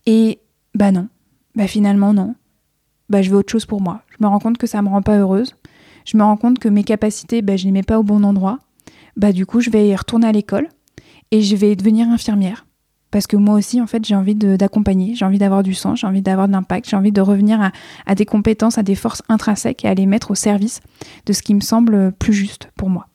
Et 0.06 0.40
bah 0.76 0.92
non, 0.92 1.08
bah 1.56 1.68
finalement 1.68 2.14
non. 2.14 2.36
Bah 3.14 3.22
je 3.22 3.30
veux 3.30 3.38
autre 3.38 3.52
chose 3.52 3.68
pour 3.68 3.80
moi. 3.80 4.02
Je 4.10 4.26
me 4.26 4.28
rends 4.28 4.40
compte 4.40 4.58
que 4.58 4.66
ça 4.66 4.82
me 4.82 4.90
rend 4.90 5.04
pas 5.04 5.20
heureuse. 5.20 5.54
Je 6.04 6.18
me 6.18 6.24
rends 6.24 6.36
compte 6.36 6.58
que 6.58 6.68
mes 6.68 6.84
capacités, 6.84 7.44
bah, 7.44 7.58
je 7.58 7.66
les 7.66 7.72
mets 7.72 7.84
pas 7.84 8.00
au 8.00 8.04
bon 8.04 8.24
endroit. 8.24 8.58
Bah, 9.18 9.32
du 9.32 9.46
coup, 9.46 9.62
je 9.62 9.70
vais 9.70 9.96
retourner 9.96 10.26
à 10.26 10.32
l'école 10.32 10.68
et 11.30 11.44
je 11.44 11.56
vais 11.56 11.76
devenir 11.76 12.08
infirmière. 12.08 12.66
Parce 13.12 13.28
que 13.28 13.38
moi 13.38 13.54
aussi, 13.54 13.80
en 13.80 13.86
fait, 13.86 14.04
j'ai 14.04 14.16
envie 14.16 14.34
d'accompagner, 14.34 15.14
j'ai 15.14 15.26
envie 15.26 15.38
d'avoir 15.38 15.62
du 15.62 15.76
sens, 15.76 16.00
j'ai 16.00 16.08
envie 16.08 16.24
d'avoir 16.24 16.48
de 16.48 16.54
l'impact, 16.54 16.90
j'ai 16.90 16.96
envie 16.96 17.12
de 17.12 17.22
revenir 17.22 17.62
à, 17.62 17.72
à, 18.08 18.16
des 18.16 18.26
compétences, 18.26 18.80
à 18.80 18.84
des 18.84 18.96
forces 18.96 19.22
intrinsèques 19.30 19.86
et 19.86 19.88
à 19.88 19.94
les 19.94 20.08
mettre 20.08 20.32
au 20.32 20.36
service 20.36 20.80
de 21.28 21.34
ce 21.34 21.44
qui 21.44 21.54
me 21.54 21.62
semble 21.62 22.14
plus 22.14 22.34
juste 22.34 22.72
pour 22.78 22.90
moi. 22.90 23.10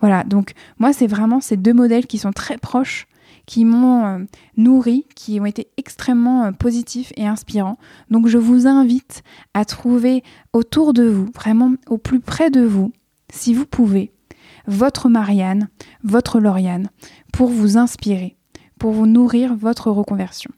Voilà, 0.00 0.24
donc 0.24 0.54
moi, 0.80 0.92
c'est 0.92 1.06
vraiment 1.06 1.40
ces 1.40 1.56
deux 1.56 1.74
modèles 1.74 2.08
qui 2.08 2.18
sont 2.18 2.32
très 2.32 2.58
proches 2.58 3.06
qui 3.48 3.64
m'ont 3.64 4.04
euh, 4.04 4.18
nourri, 4.58 5.06
qui 5.14 5.40
ont 5.40 5.46
été 5.46 5.68
extrêmement 5.78 6.44
euh, 6.44 6.52
positifs 6.52 7.14
et 7.16 7.26
inspirants. 7.26 7.78
Donc 8.10 8.28
je 8.28 8.36
vous 8.36 8.66
invite 8.66 9.22
à 9.54 9.64
trouver 9.64 10.22
autour 10.52 10.92
de 10.92 11.04
vous, 11.04 11.30
vraiment 11.34 11.72
au 11.88 11.96
plus 11.96 12.20
près 12.20 12.50
de 12.50 12.60
vous, 12.60 12.92
si 13.32 13.54
vous 13.54 13.64
pouvez, 13.64 14.12
votre 14.66 15.08
Marianne, 15.08 15.70
votre 16.04 16.40
Lauriane, 16.40 16.90
pour 17.32 17.48
vous 17.48 17.78
inspirer, 17.78 18.36
pour 18.78 18.92
vous 18.92 19.06
nourrir 19.06 19.56
votre 19.56 19.90
reconversion. 19.90 20.50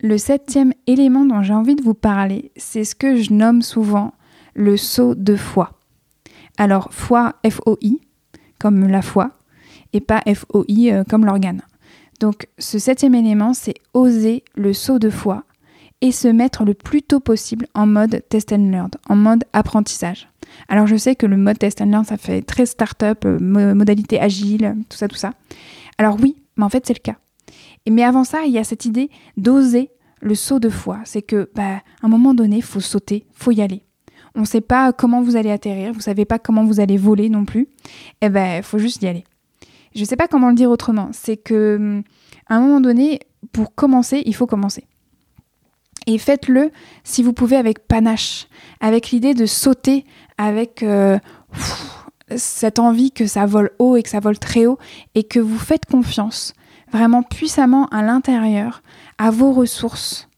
Le 0.00 0.16
septième 0.16 0.72
élément 0.86 1.26
dont 1.26 1.42
j'ai 1.42 1.52
envie 1.52 1.76
de 1.76 1.82
vous 1.82 1.92
parler, 1.92 2.50
c'est 2.56 2.84
ce 2.84 2.94
que 2.94 3.16
je 3.16 3.34
nomme 3.34 3.60
souvent 3.60 4.14
le 4.54 4.78
saut 4.78 5.14
de 5.14 5.36
foi. 5.36 5.78
Alors, 6.56 6.88
foi, 6.92 7.34
F-O-I, 7.46 8.00
comme 8.58 8.86
la 8.86 9.02
foi, 9.02 9.32
et 9.92 10.00
pas 10.00 10.22
F-O-I 10.26 10.92
euh, 10.92 11.04
comme 11.04 11.26
l'organe. 11.26 11.60
Donc, 12.20 12.46
ce 12.58 12.78
septième 12.78 13.14
élément, 13.14 13.54
c'est 13.54 13.74
oser 13.94 14.44
le 14.54 14.72
saut 14.72 14.98
de 14.98 15.10
foi 15.10 15.44
et 16.02 16.12
se 16.12 16.28
mettre 16.28 16.64
le 16.64 16.74
plus 16.74 17.02
tôt 17.02 17.20
possible 17.20 17.66
en 17.74 17.86
mode 17.86 18.22
test 18.28 18.52
and 18.52 18.70
learn, 18.70 18.90
en 19.08 19.16
mode 19.16 19.44
apprentissage. 19.52 20.28
Alors, 20.68 20.86
je 20.86 20.96
sais 20.96 21.16
que 21.16 21.26
le 21.26 21.36
mode 21.36 21.58
test 21.58 21.80
and 21.80 21.86
learn, 21.86 22.04
ça 22.04 22.16
fait 22.16 22.42
très 22.42 22.66
start-up, 22.66 23.24
euh, 23.24 23.38
modalité 23.74 24.20
agile, 24.20 24.76
tout 24.88 24.96
ça, 24.96 25.08
tout 25.08 25.16
ça. 25.16 25.32
Alors, 25.98 26.16
oui, 26.20 26.36
mais 26.56 26.64
en 26.64 26.68
fait, 26.68 26.86
c'est 26.86 26.94
le 26.94 27.02
cas. 27.02 27.16
Mais 27.88 28.04
avant 28.04 28.24
ça, 28.24 28.40
il 28.46 28.52
y 28.52 28.58
a 28.58 28.64
cette 28.64 28.84
idée 28.84 29.10
d'oser 29.36 29.90
le 30.20 30.34
saut 30.34 30.60
de 30.60 30.68
foi. 30.68 30.98
C'est 31.04 31.22
que, 31.22 31.50
bah, 31.54 31.82
un 32.02 32.08
moment 32.08 32.34
donné, 32.34 32.60
faut 32.60 32.80
sauter, 32.80 33.26
faut 33.32 33.52
y 33.52 33.62
aller 33.62 33.82
on 34.34 34.40
ne 34.40 34.46
sait 34.46 34.60
pas 34.60 34.92
comment 34.92 35.22
vous 35.22 35.36
allez 35.36 35.50
atterrir, 35.50 35.92
vous 35.92 35.98
ne 35.98 36.02
savez 36.02 36.24
pas 36.24 36.38
comment 36.38 36.64
vous 36.64 36.80
allez 36.80 36.96
voler 36.96 37.28
non 37.28 37.44
plus, 37.44 37.68
eh 38.20 38.28
ben, 38.28 38.58
il 38.58 38.62
faut 38.62 38.78
juste 38.78 39.02
y 39.02 39.06
aller. 39.06 39.24
Je 39.94 40.00
ne 40.00 40.04
sais 40.04 40.16
pas 40.16 40.28
comment 40.28 40.48
le 40.48 40.54
dire 40.54 40.70
autrement. 40.70 41.10
C'est 41.12 41.36
que, 41.36 41.76
hum, 41.76 42.02
à 42.48 42.56
un 42.56 42.60
moment 42.60 42.80
donné, 42.80 43.20
pour 43.52 43.74
commencer, 43.74 44.22
il 44.26 44.34
faut 44.34 44.46
commencer. 44.46 44.86
Et 46.06 46.18
faites-le 46.18 46.70
si 47.04 47.22
vous 47.22 47.32
pouvez 47.32 47.56
avec 47.56 47.86
panache, 47.86 48.48
avec 48.80 49.10
l'idée 49.10 49.34
de 49.34 49.46
sauter, 49.46 50.04
avec 50.38 50.82
euh, 50.82 51.18
cette 52.36 52.78
envie 52.78 53.12
que 53.12 53.26
ça 53.26 53.46
vole 53.46 53.70
haut 53.78 53.96
et 53.96 54.02
que 54.02 54.08
ça 54.08 54.20
vole 54.20 54.38
très 54.38 54.66
haut, 54.66 54.78
et 55.14 55.24
que 55.24 55.40
vous 55.40 55.58
faites 55.58 55.86
confiance 55.86 56.54
vraiment 56.90 57.22
puissamment 57.22 57.86
à 57.86 58.02
l'intérieur 58.02 58.82
à 59.18 59.30
vos 59.30 59.52
ressources. 59.52 60.28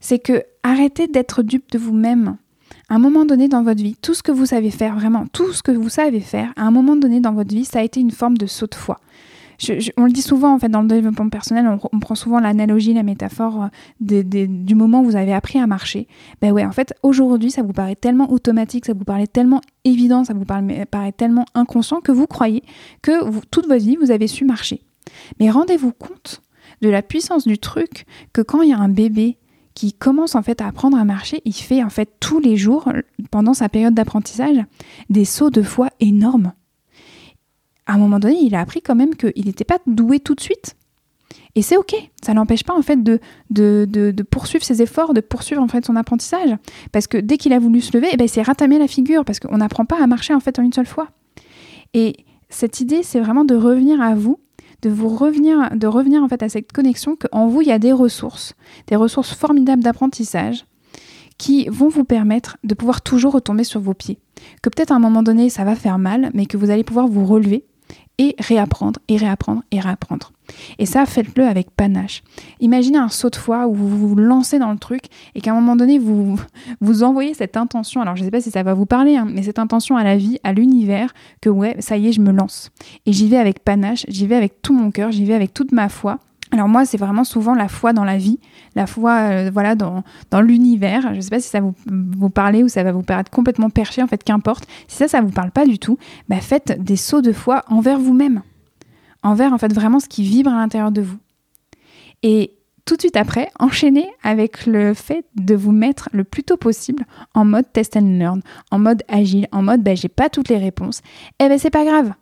C'est 0.00 0.18
que 0.18 0.44
arrêtez 0.62 1.08
d'être 1.08 1.42
dupe 1.42 1.70
de 1.72 1.78
vous-même 1.78 2.36
à 2.88 2.94
un 2.94 2.98
moment 2.98 3.24
donné 3.24 3.48
dans 3.48 3.62
votre 3.62 3.82
vie, 3.82 3.96
tout 4.00 4.14
ce 4.14 4.22
que 4.22 4.32
vous 4.32 4.46
savez 4.46 4.70
faire, 4.70 4.96
vraiment, 4.96 5.26
tout 5.32 5.52
ce 5.52 5.62
que 5.62 5.72
vous 5.72 5.88
savez 5.88 6.20
faire, 6.20 6.52
à 6.56 6.62
un 6.62 6.70
moment 6.70 6.96
donné 6.96 7.20
dans 7.20 7.32
votre 7.32 7.54
vie, 7.54 7.64
ça 7.64 7.80
a 7.80 7.82
été 7.82 8.00
une 8.00 8.10
forme 8.10 8.38
de 8.38 8.46
saut 8.46 8.66
de 8.66 8.74
foi. 8.74 8.98
on 9.96 10.04
le 10.04 10.12
dit 10.12 10.22
souvent 10.22 10.54
en 10.54 10.58
fait 10.58 10.70
dans 10.70 10.80
le 10.80 10.88
développement 10.88 11.28
personnel, 11.28 11.66
on, 11.92 12.00
prend 12.00 12.14
souvent 12.14 12.40
l'analogie, 12.40 12.94
la 12.94 13.02
métaphore 13.02 13.68
euh, 14.10 14.22
du 14.22 14.74
moment 14.74 15.02
où 15.02 15.04
vous 15.04 15.16
avez 15.16 15.34
appris 15.34 15.58
à 15.58 15.66
marcher. 15.66 16.08
Ben 16.40 16.50
ouais, 16.52 16.64
en 16.64 16.72
fait, 16.72 16.94
aujourd'hui, 17.02 17.50
ça 17.50 17.62
vous 17.62 17.74
paraît 17.74 17.96
tellement 17.96 18.30
automatique, 18.32 18.86
ça 18.86 18.94
vous 18.94 19.04
paraît 19.04 19.26
tellement 19.26 19.60
évident, 19.84 20.24
ça 20.24 20.32
vous 20.32 20.46
paraît, 20.46 20.86
paraît 20.86 21.12
tellement 21.12 21.44
inconscient 21.54 22.00
que 22.00 22.12
vous 22.12 22.26
croyez 22.26 22.62
que 23.02 23.28
toute 23.50 23.66
votre 23.66 23.84
vie, 23.84 23.96
vous 23.96 24.10
avez 24.10 24.28
su 24.28 24.44
marcher. 24.44 24.80
Mais 25.40 25.50
rendez-vous 25.50 25.92
compte 25.92 26.42
de 26.80 26.88
la 26.88 27.02
puissance 27.02 27.46
du 27.46 27.58
truc 27.58 28.06
que 28.32 28.40
quand 28.40 28.62
il 28.62 28.70
y 28.70 28.72
a 28.72 28.78
un 28.78 28.88
bébé 28.88 29.38
qui 29.78 29.92
commence 29.92 30.34
en 30.34 30.42
fait 30.42 30.60
à 30.60 30.66
apprendre 30.66 30.98
à 30.98 31.04
marcher, 31.04 31.40
il 31.44 31.54
fait 31.54 31.84
en 31.84 31.88
fait 31.88 32.10
tous 32.18 32.40
les 32.40 32.56
jours, 32.56 32.92
pendant 33.30 33.54
sa 33.54 33.68
période 33.68 33.94
d'apprentissage, 33.94 34.56
des 35.08 35.24
sauts 35.24 35.50
de 35.50 35.62
foi 35.62 35.88
énormes. 36.00 36.52
À 37.86 37.94
un 37.94 37.98
moment 37.98 38.18
donné, 38.18 38.38
il 38.42 38.56
a 38.56 38.60
appris 38.60 38.82
quand 38.82 38.96
même 38.96 39.14
qu'il 39.14 39.44
n'était 39.44 39.62
pas 39.62 39.78
doué 39.86 40.18
tout 40.18 40.34
de 40.34 40.40
suite. 40.40 40.74
Et 41.54 41.62
c'est 41.62 41.76
ok, 41.76 41.94
ça 42.24 42.34
l'empêche 42.34 42.64
pas 42.64 42.76
en 42.76 42.82
fait 42.82 43.04
de, 43.04 43.20
de, 43.50 43.86
de, 43.88 44.22
poursuivre 44.24 44.64
ses 44.64 44.82
efforts, 44.82 45.14
de 45.14 45.20
poursuivre 45.20 45.62
en 45.62 45.68
fait 45.68 45.86
son 45.86 45.94
apprentissage. 45.94 46.56
Parce 46.90 47.06
que 47.06 47.16
dès 47.16 47.36
qu'il 47.36 47.52
a 47.52 47.60
voulu 47.60 47.80
se 47.80 47.96
lever, 47.96 48.08
eh 48.12 48.16
ben, 48.16 48.24
il 48.24 48.28
s'est 48.28 48.42
la 48.42 48.88
figure, 48.88 49.24
parce 49.24 49.38
qu'on 49.38 49.58
n'apprend 49.58 49.84
pas 49.84 50.02
à 50.02 50.08
marcher 50.08 50.34
en 50.34 50.40
fait 50.40 50.58
en 50.58 50.62
une 50.62 50.72
seule 50.72 50.86
fois. 50.86 51.06
Et 51.94 52.16
cette 52.48 52.80
idée, 52.80 53.04
c'est 53.04 53.20
vraiment 53.20 53.44
de 53.44 53.54
revenir 53.54 54.00
à 54.02 54.16
vous 54.16 54.40
de 54.82 54.90
vous 54.90 55.08
revenir, 55.08 55.70
de 55.76 55.86
revenir 55.86 56.22
en 56.22 56.28
fait 56.28 56.42
à 56.42 56.48
cette 56.48 56.72
connexion 56.72 57.16
qu'en 57.16 57.48
vous 57.48 57.62
il 57.62 57.68
y 57.68 57.72
a 57.72 57.78
des 57.78 57.92
ressources, 57.92 58.54
des 58.86 58.96
ressources 58.96 59.34
formidables 59.34 59.82
d'apprentissage 59.82 60.64
qui 61.36 61.68
vont 61.68 61.88
vous 61.88 62.04
permettre 62.04 62.56
de 62.64 62.74
pouvoir 62.74 63.00
toujours 63.00 63.32
retomber 63.32 63.64
sur 63.64 63.80
vos 63.80 63.94
pieds. 63.94 64.18
Que 64.62 64.70
peut-être 64.70 64.90
à 64.90 64.96
un 64.96 65.00
moment 65.00 65.22
donné 65.22 65.50
ça 65.50 65.64
va 65.64 65.74
faire 65.74 65.98
mal, 65.98 66.30
mais 66.34 66.46
que 66.46 66.56
vous 66.56 66.70
allez 66.70 66.84
pouvoir 66.84 67.06
vous 67.06 67.26
relever 67.26 67.64
et 68.18 68.34
réapprendre, 68.38 69.00
et 69.08 69.16
réapprendre, 69.16 69.62
et 69.70 69.80
réapprendre. 69.80 70.32
Et 70.78 70.86
ça, 70.86 71.06
faites-le 71.06 71.44
avec 71.44 71.70
panache. 71.70 72.22
Imaginez 72.60 72.98
un 72.98 73.08
saut 73.08 73.30
de 73.30 73.36
foi 73.36 73.66
où 73.66 73.74
vous 73.74 74.08
vous 74.08 74.16
lancez 74.16 74.58
dans 74.58 74.72
le 74.72 74.78
truc 74.78 75.04
et 75.34 75.40
qu'à 75.40 75.52
un 75.52 75.54
moment 75.54 75.76
donné, 75.76 75.98
vous 75.98 76.38
vous 76.80 77.02
envoyez 77.02 77.34
cette 77.34 77.56
intention. 77.56 78.00
Alors, 78.00 78.16
je 78.16 78.22
ne 78.22 78.26
sais 78.26 78.30
pas 78.30 78.40
si 78.40 78.50
ça 78.50 78.62
va 78.62 78.74
vous 78.74 78.86
parler, 78.86 79.16
hein, 79.16 79.26
mais 79.28 79.42
cette 79.42 79.58
intention 79.58 79.96
à 79.96 80.04
la 80.04 80.16
vie, 80.16 80.38
à 80.44 80.52
l'univers, 80.52 81.14
que 81.40 81.48
ouais, 81.50 81.76
ça 81.80 81.96
y 81.96 82.08
est, 82.08 82.12
je 82.12 82.20
me 82.20 82.32
lance. 82.32 82.70
Et 83.06 83.12
j'y 83.12 83.28
vais 83.28 83.36
avec 83.36 83.60
panache, 83.60 84.04
j'y 84.08 84.26
vais 84.26 84.36
avec 84.36 84.62
tout 84.62 84.74
mon 84.74 84.90
cœur, 84.90 85.12
j'y 85.12 85.24
vais 85.24 85.34
avec 85.34 85.54
toute 85.54 85.72
ma 85.72 85.88
foi. 85.88 86.18
Alors 86.50 86.68
moi, 86.68 86.84
c'est 86.84 86.96
vraiment 86.96 87.24
souvent 87.24 87.54
la 87.54 87.68
foi 87.68 87.92
dans 87.92 88.04
la 88.04 88.16
vie, 88.16 88.40
la 88.74 88.86
foi 88.86 89.12
euh, 89.12 89.50
voilà 89.52 89.74
dans, 89.74 90.02
l'univers. 90.40 91.10
Je 91.10 91.16
ne 91.16 91.20
sais 91.20 91.30
pas 91.30 91.40
si 91.40 91.48
ça 91.48 91.60
vous, 91.60 91.74
vous 91.86 92.32
ou 92.62 92.68
ça 92.68 92.82
va 92.82 92.92
vous 92.92 93.02
paraître 93.02 93.30
complètement 93.30 93.70
perché, 93.70 94.02
en 94.02 94.06
fait, 94.06 94.22
qu'importe. 94.24 94.66
Si 94.86 94.96
ça, 94.96 95.08
ça 95.08 95.20
vous 95.20 95.30
parle 95.30 95.50
pas 95.50 95.66
du 95.66 95.78
tout, 95.78 95.98
bah 96.28 96.40
faites 96.40 96.82
des 96.82 96.96
sauts 96.96 97.22
de 97.22 97.32
foi 97.32 97.64
envers 97.68 97.98
vous-même, 97.98 98.42
envers 99.22 99.52
en 99.52 99.58
fait 99.58 99.72
vraiment 99.72 100.00
ce 100.00 100.08
qui 100.08 100.22
vibre 100.22 100.50
à 100.50 100.56
l'intérieur 100.56 100.92
de 100.92 101.02
vous. 101.02 101.18
Et 102.22 102.54
tout 102.88 102.96
de 102.96 103.02
suite 103.02 103.16
après, 103.16 103.50
enchaînez 103.60 104.08
avec 104.22 104.64
le 104.64 104.94
fait 104.94 105.26
de 105.36 105.54
vous 105.54 105.72
mettre 105.72 106.08
le 106.12 106.24
plus 106.24 106.42
tôt 106.42 106.56
possible 106.56 107.04
en 107.34 107.44
mode 107.44 107.70
test 107.70 107.98
and 107.98 108.18
learn, 108.18 108.40
en 108.70 108.78
mode 108.78 109.02
agile, 109.08 109.46
en 109.52 109.62
mode 109.62 109.82
bah, 109.82 109.94
j'ai 109.94 110.08
pas 110.08 110.30
toutes 110.30 110.48
les 110.48 110.56
réponses. 110.56 111.02
Eh 111.38 111.48
ben 111.48 111.58
c'est 111.58 111.68
pas 111.68 111.84
grave, 111.84 112.14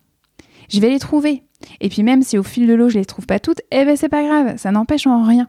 je 0.68 0.80
vais 0.80 0.90
les 0.90 0.98
trouver. 0.98 1.42
Et 1.80 1.88
puis 1.88 2.02
même 2.02 2.22
si 2.22 2.38
au 2.38 2.42
fil 2.42 2.66
de 2.66 2.74
l'eau 2.74 2.88
je 2.88 2.98
les 2.98 3.04
trouve 3.04 3.26
pas 3.26 3.38
toutes, 3.38 3.60
eh 3.70 3.84
ben 3.84 3.96
c'est 3.96 4.08
pas 4.08 4.22
grave, 4.22 4.56
ça 4.56 4.70
n'empêche 4.70 5.06
en 5.06 5.22
rien. 5.22 5.48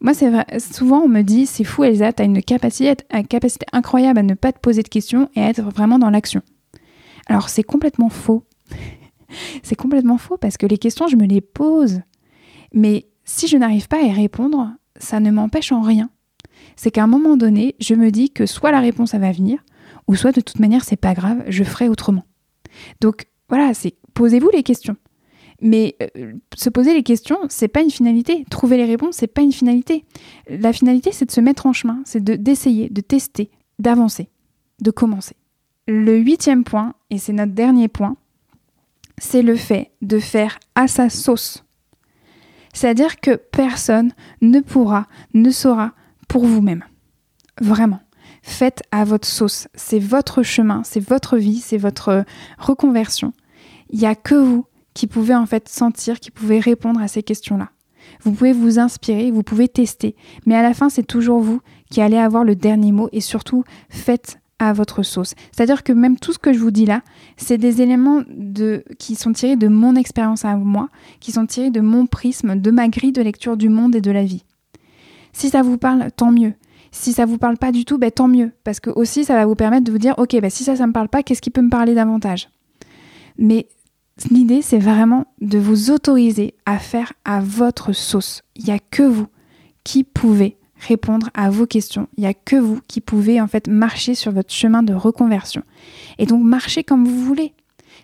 Moi, 0.00 0.14
c'est 0.14 0.30
vrai, 0.30 0.46
souvent 0.58 1.02
on 1.02 1.08
me 1.08 1.22
dit 1.22 1.46
c'est 1.46 1.64
fou 1.64 1.84
Elsa, 1.84 2.12
t'as 2.12 2.24
une 2.24 2.42
capacité, 2.42 3.04
une 3.12 3.26
capacité 3.26 3.66
incroyable 3.72 4.18
à 4.18 4.22
ne 4.22 4.34
pas 4.34 4.52
te 4.52 4.58
poser 4.58 4.82
de 4.82 4.88
questions 4.88 5.30
et 5.36 5.40
à 5.42 5.48
être 5.48 5.62
vraiment 5.62 5.98
dans 5.98 6.10
l'action. 6.10 6.42
Alors 7.26 7.48
c'est 7.48 7.62
complètement 7.62 8.08
faux. 8.08 8.44
c'est 9.62 9.76
complètement 9.76 10.18
faux 10.18 10.36
parce 10.36 10.56
que 10.56 10.66
les 10.66 10.78
questions 10.78 11.06
je 11.06 11.16
me 11.16 11.26
les 11.26 11.40
pose. 11.40 12.00
Mais 12.74 13.06
si 13.24 13.46
je 13.46 13.56
n'arrive 13.56 13.86
pas 13.86 13.98
à 13.98 14.02
y 14.02 14.12
répondre, 14.12 14.72
ça 14.96 15.20
ne 15.20 15.30
m'empêche 15.30 15.72
en 15.72 15.82
rien. 15.82 16.10
C'est 16.74 16.90
qu'à 16.90 17.04
un 17.04 17.08
moment 17.08 17.36
donné, 17.36 17.76
je 17.80 17.94
me 17.94 18.10
dis 18.10 18.30
que 18.30 18.46
soit 18.46 18.72
la 18.72 18.80
réponse 18.80 19.14
va 19.14 19.30
venir, 19.30 19.60
ou 20.08 20.16
soit 20.16 20.32
de 20.32 20.40
toute 20.40 20.58
manière 20.58 20.84
c'est 20.84 20.96
pas 20.96 21.14
grave, 21.14 21.44
je 21.46 21.64
ferai 21.64 21.88
autrement. 21.88 22.24
Donc 23.00 23.26
voilà, 23.52 23.74
c'est 23.74 23.94
posez-vous 24.14 24.48
les 24.48 24.62
questions. 24.62 24.96
Mais 25.60 25.94
euh, 26.16 26.32
se 26.56 26.70
poser 26.70 26.94
les 26.94 27.02
questions, 27.02 27.36
c'est 27.50 27.68
pas 27.68 27.82
une 27.82 27.90
finalité. 27.90 28.46
Trouver 28.48 28.78
les 28.78 28.86
réponses, 28.86 29.16
c'est 29.16 29.26
pas 29.26 29.42
une 29.42 29.52
finalité. 29.52 30.06
La 30.48 30.72
finalité, 30.72 31.12
c'est 31.12 31.26
de 31.26 31.30
se 31.30 31.40
mettre 31.42 31.66
en 31.66 31.74
chemin, 31.74 32.00
c'est 32.06 32.24
d'essayer, 32.24 32.88
de, 32.88 33.02
tester, 33.02 33.50
d'avancer, 33.78 34.30
de 34.80 34.90
commencer. 34.90 35.36
Le 35.86 36.16
huitième 36.16 36.64
point, 36.64 36.94
et 37.10 37.18
c'est 37.18 37.34
notre 37.34 37.52
dernier 37.52 37.88
point, 37.88 38.16
c'est 39.18 39.42
le 39.42 39.54
fait 39.54 39.90
de 40.00 40.18
faire 40.18 40.58
à 40.74 40.88
sa 40.88 41.10
sauce. 41.10 41.62
C'est-à-dire 42.72 43.20
que 43.20 43.36
personne 43.36 44.14
ne 44.40 44.60
pourra, 44.60 45.08
ne 45.34 45.50
saura 45.50 45.92
pour 46.26 46.46
vous-même. 46.46 46.84
Vraiment. 47.60 48.00
Faites 48.40 48.82
à 48.92 49.04
votre 49.04 49.28
sauce. 49.28 49.68
C'est 49.74 49.98
votre 49.98 50.42
chemin, 50.42 50.82
c'est 50.84 51.06
votre 51.06 51.36
vie, 51.36 51.58
c'est 51.58 51.76
votre 51.76 52.24
reconversion. 52.56 53.34
Il 53.92 53.98
n'y 53.98 54.06
a 54.06 54.14
que 54.14 54.34
vous 54.34 54.66
qui 54.94 55.06
pouvez 55.06 55.34
en 55.34 55.46
fait 55.46 55.68
sentir, 55.68 56.20
qui 56.20 56.30
pouvez 56.30 56.58
répondre 56.58 57.00
à 57.00 57.08
ces 57.08 57.22
questions-là. 57.22 57.70
Vous 58.22 58.32
pouvez 58.32 58.52
vous 58.52 58.78
inspirer, 58.78 59.30
vous 59.30 59.42
pouvez 59.42 59.68
tester, 59.68 60.16
mais 60.44 60.54
à 60.54 60.62
la 60.62 60.74
fin, 60.74 60.88
c'est 60.88 61.06
toujours 61.06 61.40
vous 61.40 61.60
qui 61.90 62.00
allez 62.00 62.16
avoir 62.16 62.44
le 62.44 62.54
dernier 62.54 62.92
mot 62.92 63.08
et 63.12 63.20
surtout, 63.20 63.64
faites 63.88 64.38
à 64.58 64.72
votre 64.72 65.02
sauce. 65.02 65.34
C'est-à-dire 65.50 65.82
que 65.82 65.92
même 65.92 66.18
tout 66.18 66.32
ce 66.32 66.38
que 66.38 66.52
je 66.52 66.58
vous 66.58 66.70
dis 66.70 66.86
là, 66.86 67.02
c'est 67.36 67.58
des 67.58 67.82
éléments 67.82 68.22
qui 68.98 69.14
sont 69.14 69.32
tirés 69.32 69.56
de 69.56 69.68
mon 69.68 69.96
expérience 69.96 70.44
à 70.44 70.56
moi, 70.56 70.88
qui 71.20 71.32
sont 71.32 71.46
tirés 71.46 71.70
de 71.70 71.80
mon 71.80 72.06
prisme, 72.06 72.56
de 72.56 72.70
ma 72.70 72.88
grille 72.88 73.12
de 73.12 73.22
lecture 73.22 73.56
du 73.56 73.68
monde 73.68 73.96
et 73.96 74.00
de 74.00 74.10
la 74.10 74.24
vie. 74.24 74.44
Si 75.32 75.48
ça 75.48 75.62
vous 75.62 75.78
parle, 75.78 76.10
tant 76.12 76.30
mieux. 76.30 76.54
Si 76.92 77.12
ça 77.12 77.24
vous 77.24 77.38
parle 77.38 77.56
pas 77.56 77.72
du 77.72 77.84
tout, 77.84 77.98
ben, 77.98 78.10
tant 78.10 78.28
mieux. 78.28 78.52
Parce 78.64 78.78
que 78.78 78.90
aussi, 78.90 79.24
ça 79.24 79.34
va 79.34 79.46
vous 79.46 79.54
permettre 79.54 79.84
de 79.84 79.92
vous 79.92 79.98
dire, 79.98 80.14
ok, 80.18 80.38
ben, 80.40 80.50
si 80.50 80.62
ça, 80.62 80.76
ça 80.76 80.86
me 80.86 80.92
parle 80.92 81.08
pas, 81.08 81.22
qu'est-ce 81.22 81.40
qui 81.40 81.50
peut 81.50 81.62
me 81.62 81.70
parler 81.70 81.94
davantage? 81.94 82.50
Mais 83.38 83.66
L'idée, 84.30 84.62
c'est 84.62 84.78
vraiment 84.78 85.26
de 85.40 85.58
vous 85.58 85.90
autoriser 85.90 86.54
à 86.66 86.78
faire 86.78 87.12
à 87.24 87.40
votre 87.40 87.92
sauce. 87.92 88.42
Il 88.56 88.64
n'y 88.64 88.72
a 88.72 88.78
que 88.78 89.02
vous 89.02 89.26
qui 89.84 90.04
pouvez 90.04 90.56
répondre 90.76 91.30
à 91.34 91.50
vos 91.50 91.66
questions. 91.66 92.08
Il 92.16 92.22
n'y 92.22 92.26
a 92.26 92.34
que 92.34 92.56
vous 92.56 92.80
qui 92.88 93.00
pouvez 93.00 93.40
en 93.40 93.46
fait 93.46 93.68
marcher 93.68 94.14
sur 94.14 94.32
votre 94.32 94.52
chemin 94.52 94.82
de 94.82 94.94
reconversion. 94.94 95.62
Et 96.18 96.26
donc 96.26 96.42
marcher 96.44 96.84
comme 96.84 97.06
vous 97.06 97.24
voulez. 97.24 97.54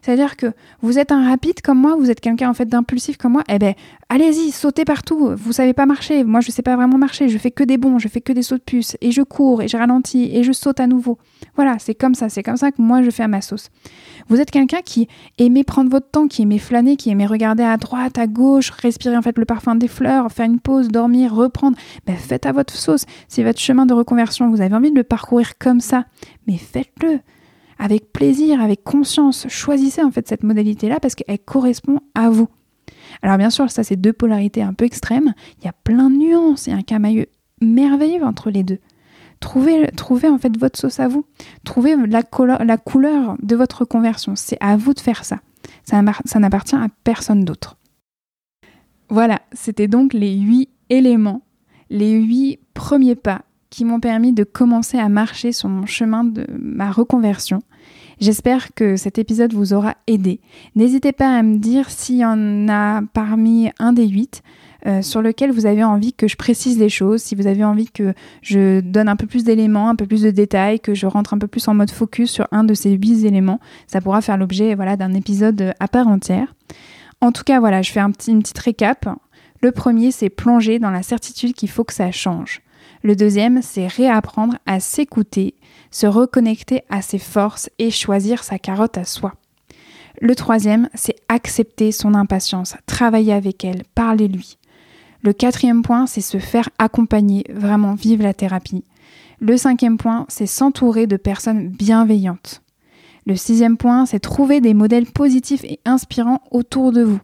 C'est-à-dire 0.09 0.39
que 0.39 0.47
vous 0.81 0.99
êtes 0.99 1.13
un 1.13 1.29
rapide 1.29 1.61
comme 1.61 1.79
moi, 1.79 1.95
vous 1.95 2.11
êtes 2.11 2.21
quelqu'un 2.21 2.49
en 2.49 2.55
fait 2.55 2.65
d'impulsif 2.65 3.19
comme 3.19 3.33
moi, 3.33 3.45
eh 3.47 3.59
ben 3.59 3.75
allez-y, 4.09 4.53
sautez 4.53 4.87
partout. 4.87 5.35
Vous 5.37 5.53
savez 5.53 5.75
pas 5.75 5.85
marcher, 5.85 6.25
moi 6.25 6.41
je 6.41 6.51
sais 6.51 6.63
pas 6.63 6.77
vraiment 6.77 6.97
marcher, 6.97 7.29
je 7.29 7.37
fais 7.37 7.51
que 7.51 7.63
des 7.63 7.77
bons, 7.77 7.99
je 7.99 8.09
fais 8.09 8.23
que 8.23 8.33
des 8.33 8.41
sauts 8.41 8.57
de 8.57 8.63
puce 8.63 8.97
et 9.03 9.11
je 9.11 9.21
cours 9.21 9.61
et 9.61 9.69
je 9.69 9.77
ralentis 9.77 10.35
et 10.35 10.45
je 10.45 10.53
saute 10.53 10.81
à 10.81 10.87
nouveau. 10.87 11.19
Voilà, 11.57 11.79
c'est 11.79 11.95
comme 11.95 12.15
ça, 12.15 12.31
c'est 12.31 12.43
comme 12.43 12.57
ça 12.57 12.73
que 12.73 12.81
moi 12.81 13.03
je 13.03 13.11
fais 13.11 13.23
à 13.23 13.29
ma 13.29 13.43
sauce. 13.43 13.69
Vous 14.31 14.41
êtes 14.41 14.51
quelqu'un 14.51 14.81
qui 14.83 15.09
aimait 15.37 15.63
prendre 15.63 15.91
votre 15.91 16.09
temps, 16.09 16.27
qui 16.27 16.41
aimait 16.41 16.57
flâner, 16.57 16.97
qui 16.97 17.11
aimait 17.11 17.27
regarder 17.27 17.65
à 17.65 17.77
droite, 17.77 18.17
à 18.17 18.27
gauche, 18.27 18.71
respirer 18.71 19.15
en 19.19 19.21
fait 19.21 19.37
le 19.37 19.45
parfum 19.45 19.75
des 19.75 19.89
fleurs, 19.89 20.33
faire 20.33 20.47
une 20.47 20.59
pause, 20.59 20.89
dormir, 20.89 21.35
reprendre. 21.35 21.77
Ben, 22.07 22.17
faites 22.17 22.47
à 22.47 22.53
votre 22.53 22.73
sauce. 22.73 23.05
Si 23.29 23.43
votre 23.43 23.61
chemin 23.61 23.85
de 23.85 23.93
reconversion, 23.93 24.49
vous 24.49 24.63
avez 24.63 24.75
envie 24.75 24.91
de 24.91 24.97
le 24.97 25.05
parcourir 25.05 25.59
comme 25.59 25.81
ça, 25.81 26.07
mais 26.47 26.57
faites-le 26.57 27.21
avec 27.79 28.13
plaisir, 28.13 28.61
avec 28.61 28.83
conscience. 28.85 29.47
Choisissez 29.49 30.03
en 30.03 30.11
fait 30.11 30.29
cette 30.29 30.43
modalité-là 30.43 31.01
parce 31.01 31.15
qu'elle 31.15 31.39
correspond 31.39 32.01
à 32.15 32.31
vous. 32.31 32.49
Alors 33.23 33.39
bien 33.39 33.51
sûr, 33.51 33.71
ça 33.71 33.85
c'est 33.85 33.97
deux 33.97 34.13
polarités 34.13 34.63
un 34.63 34.75
peu 34.75 34.85
extrêmes. 34.85 35.35
Il 35.59 35.65
y 35.65 35.69
a 35.69 35.73
plein 35.73 36.11
de 36.11 36.17
nuances 36.17 36.69
et 36.69 36.73
un 36.73 36.83
camailleux 36.83 37.27
merveilleux 37.61 38.25
entre 38.25 38.51
les 38.51 38.63
deux. 38.63 38.79
Trouvez, 39.41 39.89
trouvez 39.97 40.29
en 40.29 40.39
fait 40.39 40.57
votre 40.59 40.79
sauce 40.79 40.99
à 40.99 41.09
vous. 41.09 41.25
Trouvez 41.65 41.95
la, 41.97 42.23
couleur 42.23 43.37
de 43.41 43.57
votre 43.57 43.85
conversion. 43.85 44.35
C'est 44.35 44.59
à 44.61 44.77
vous 44.77 44.95
de 44.95 45.01
faire. 45.01 45.25
Ça, 45.25 45.39
ça 45.85 46.39
n'appartient 46.41 46.75
à 46.75 46.89
personne 47.05 47.45
d'autre. 47.45 47.77
Voilà, 49.11 49.41
c'était 49.53 49.89
donc 49.89 50.13
les 50.13 50.35
huit 50.35 50.71
éléments, 50.91 51.43
les 51.89 52.13
huit 52.13 52.59
premiers 52.75 53.15
pas 53.15 53.43
qui 53.71 53.85
m'ont 53.85 54.01
permis 54.01 54.33
de 54.33 54.45
commencer 54.45 54.99
à 54.99 55.09
marcher 55.09 55.53
sur 55.53 55.69
mon 55.69 55.87
chemin 55.87 56.25
de 56.25 56.47
ma 56.59 56.91
reconversion. 56.91 57.61
J'espère 58.21 58.75
que 58.75 58.97
cet 58.97 59.19
épisode 59.19 59.53
vous 59.53 59.75
aura 59.75 59.95
aidé. 60.09 60.41
N'hésitez 60.75 61.13
pas 61.13 61.39
à 61.39 61.43
me 61.43 61.59
dire 61.59 61.89
s'il 61.89 62.17
y 62.17 62.25
en 62.25 62.69
a 62.69 63.03
parmi 63.13 63.71
un 63.79 63.93
des 63.93 64.09
huit 64.09 64.43
euh, 64.87 65.03
sur 65.03 65.23
lequel 65.23 65.53
vous 65.53 65.67
avez 65.67 65.85
envie 65.85 66.13
que 66.13 66.27
je 66.27 66.37
précise 66.37 66.79
les 66.79 66.89
choses, 66.89 67.23
si 67.23 67.37
vous 67.37 67.47
avez 67.47 67.65
envie 67.65 67.89
que 67.89 68.15
je 68.43 68.81
donne 68.81 69.09
un 69.09 69.15
peu 69.15 69.27
plus 69.27 69.45
d'éléments, 69.45 69.89
un 69.89 69.95
peu 69.95 70.07
plus 70.07 70.23
de 70.23 70.31
détails, 70.31 70.81
que 70.81 70.95
je 70.95 71.07
rentre 71.07 71.33
un 71.33 71.39
peu 71.39 71.47
plus 71.47 71.67
en 71.69 71.75
mode 71.75 71.91
focus 71.91 72.31
sur 72.31 72.49
un 72.51 72.65
de 72.65 72.75
ces 72.75 72.91
huit 72.91 73.25
éléments, 73.25 73.61
ça 73.87 74.01
pourra 74.01 74.21
faire 74.21 74.37
l'objet 74.37 74.75
voilà, 74.75 74.97
d'un 74.97 75.15
épisode 75.15 75.75
à 75.79 75.89
part 75.89 76.09
entière. 76.09 76.55
En 77.21 77.31
tout 77.31 77.45
cas, 77.45 77.61
voilà, 77.61 77.83
je 77.83 77.93
fais 77.93 78.01
une 78.01 78.43
petite 78.43 78.59
récap. 78.59 79.09
Le 79.61 79.73
premier, 79.73 80.11
c'est 80.11 80.31
plonger 80.31 80.79
dans 80.79 80.91
la 80.91 81.03
certitude 81.03 81.55
qu'il 81.55 81.71
faut 81.71 81.85
que 81.85 81.95
ça 81.95 82.11
change. 82.11 82.63
Le 83.03 83.15
deuxième, 83.17 83.63
c'est 83.63 83.87
réapprendre 83.87 84.59
à 84.67 84.81
s'écouter, 84.81 85.55
se 85.91 86.07
reconnecter 86.07 86.83
à 86.89 87.03
ses 87.03 87.19
forces 87.19 87.71
et 87.79 87.91
choisir 87.91 88.45
sa 88.45 88.59
carotte 88.59 88.99
à 88.99 89.05
soi. 89.05 89.35
Le 90.21 90.35
troisième, 90.35 90.89
c'est 90.95 91.17
accepter 91.29 91.93
son 91.93 92.15
impatience, 92.15 92.77
travailler 92.87 93.33
avec 93.33 93.65
elle, 93.65 93.85
parler-lui. 93.95 94.59
Le 95.23 95.33
quatrième 95.33 95.83
point, 95.83 96.07
c'est 96.07 96.21
se 96.21 96.39
faire 96.39 96.69
accompagner, 96.79 97.45
vraiment 97.53 97.95
vivre 97.95 98.23
la 98.23 98.35
thérapie. 98.35 98.85
Le 99.41 99.57
cinquième 99.57 99.97
point, 99.97 100.27
c'est 100.29 100.47
s'entourer 100.47 101.07
de 101.07 101.17
personnes 101.17 101.69
bienveillantes. 101.69 102.63
Le 103.27 103.37
sixième 103.37 103.77
point, 103.77 104.07
c'est 104.07 104.21
trouver 104.21 104.61
des 104.61 104.75
modèles 104.75 105.07
positifs 105.07 105.65
et 105.65 105.81
inspirants 105.85 106.43
autour 106.51 106.93
de 106.93 107.03
vous. 107.03 107.21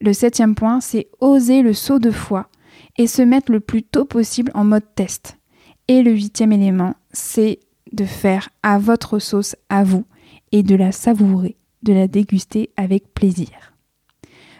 Le 0.00 0.12
septième 0.12 0.54
point, 0.54 0.80
c'est 0.80 1.08
oser 1.20 1.62
le 1.62 1.72
saut 1.72 1.98
de 1.98 2.10
foi, 2.10 2.48
et 2.96 3.06
se 3.06 3.22
mettre 3.22 3.52
le 3.52 3.60
plus 3.60 3.82
tôt 3.82 4.04
possible 4.04 4.52
en 4.54 4.64
mode 4.64 4.84
test. 4.94 5.38
Et 5.88 6.02
le 6.02 6.12
huitième 6.12 6.52
élément, 6.52 6.94
c'est 7.12 7.60
de 7.92 8.04
faire 8.04 8.48
à 8.62 8.78
votre 8.78 9.18
sauce 9.18 9.56
à 9.68 9.84
vous 9.84 10.04
et 10.52 10.62
de 10.62 10.74
la 10.74 10.92
savourer, 10.92 11.56
de 11.82 11.92
la 11.92 12.08
déguster 12.08 12.70
avec 12.76 13.12
plaisir. 13.12 13.74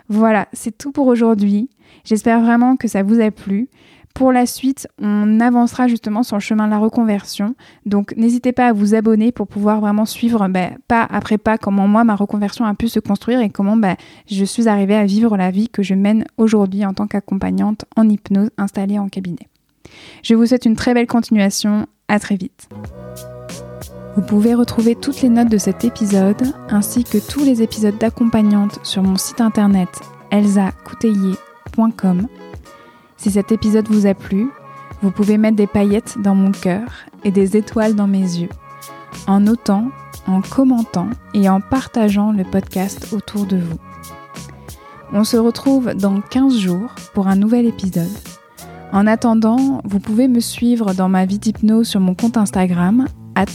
Voilà, 0.09 0.49
c'est 0.53 0.77
tout 0.77 0.93
pour 0.93 1.07
aujourd'hui. 1.07 1.71
J'espère 2.05 2.41
vraiment 2.41 2.77
que 2.77 2.89
ça 2.89 3.03
vous 3.03 3.21
a 3.21 3.31
plu. 3.31 3.69
Pour 4.15 4.31
la 4.31 4.47
suite, 4.47 4.87
on 5.01 5.41
avancera 5.41 5.89
justement 5.89 6.23
sur 6.23 6.37
le 6.37 6.41
chemin 6.41 6.67
de 6.67 6.71
la 6.71 6.79
reconversion. 6.79 7.57
Donc 7.85 8.15
n'hésitez 8.17 8.53
pas 8.53 8.69
à 8.69 8.73
vous 8.73 8.95
abonner 8.95 9.33
pour 9.33 9.49
pouvoir 9.49 9.81
vraiment 9.81 10.05
suivre 10.05 10.47
ben, 10.47 10.77
pas 10.87 11.03
après 11.11 11.39
pas 11.39 11.59
comment 11.59 11.89
moi 11.89 12.05
ma 12.05 12.15
reconversion 12.15 12.65
a 12.65 12.75
pu 12.75 12.89
se 12.89 13.01
construire 13.01 13.41
et 13.41 13.51
comment 13.51 13.77
ben, 13.77 13.97
je 14.31 14.45
suis 14.45 14.69
arrivée 14.69 14.95
à 14.95 15.05
vivre 15.05 15.37
la 15.37 15.51
vie 15.51 15.69
que 15.69 15.83
je 15.83 15.95
mène 15.95 16.27
aujourd'hui 16.37 16.85
en 16.85 16.95
tant 16.95 17.09
qu'accompagnante 17.09 17.87
en 17.97 18.09
hypnose 18.09 18.51
installée 18.57 19.01
en 19.01 19.09
cabinet. 19.09 19.49
Je 20.23 20.35
vous 20.35 20.47
souhaite 20.47 20.67
une 20.67 20.77
très 20.77 20.95
belle 20.95 21.07
continuation. 21.07 21.87
À 22.09 22.19
très 22.19 22.37
vite. 22.37 22.69
Vous 24.15 24.23
pouvez 24.23 24.55
retrouver 24.55 24.95
toutes 24.95 25.23
les 25.23 25.31
notes 25.31 25.49
de 25.49 25.59
cet 25.59 25.85
épisode 25.85 26.53
ainsi 26.69 27.03
que 27.03 27.19
tous 27.19 27.45
les 27.45 27.63
épisodes 27.63 27.97
d'accompagnante 27.99 28.79
sur 28.83 29.03
mon 29.03 29.17
site 29.17 29.41
internet 29.41 29.89
elsacoutelier.com 30.31 32.29
si 33.25 33.31
cet 33.31 33.53
épisode 33.53 33.89
vous 33.89 34.05
a 34.05 34.13
plu, 34.13 34.51
vous 35.01 35.11
pouvez 35.11 35.39
mettre 35.39 35.57
des 35.57 35.67
paillettes 35.67 36.19
dans 36.19 36.35
mon 36.35 36.53
cœur 36.53 37.07
et 37.25 37.31
des 37.31 37.57
étoiles 37.57 37.95
dans 37.95 38.07
mes 38.07 38.19
yeux, 38.19 38.51
en 39.27 39.41
notant, 39.41 39.89
en 40.27 40.43
commentant 40.43 41.09
et 41.33 41.49
en 41.49 41.63
partageant 41.63 42.33
le 42.33 42.45
podcast 42.45 43.15
autour 43.15 43.47
de 43.47 43.57
vous. 43.57 43.79
On 45.15 45.25
se 45.25 45.39
retrouve 45.39 45.95
dans 45.95 46.21
15 46.21 46.59
jours 46.59 46.95
pour 47.15 47.27
un 47.27 47.37
nouvel 47.37 47.65
épisode. 47.65 48.13
En 48.95 49.09
attendant, 49.09 49.81
vous 49.85 49.99
pouvez 49.99 50.29
me 50.29 50.39
suivre 50.39 50.95
dans 50.95 51.09
ma 51.09 51.27
vie 51.27 51.41
d'hypnose 51.41 51.89
sur 51.89 51.99
mon 51.99 52.15
compte 52.15 52.37
Instagram, 52.37 53.09
at 53.35 53.47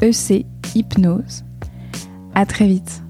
ECHypnose. 0.00 1.44
À 2.36 2.46
très 2.46 2.68
vite. 2.68 3.02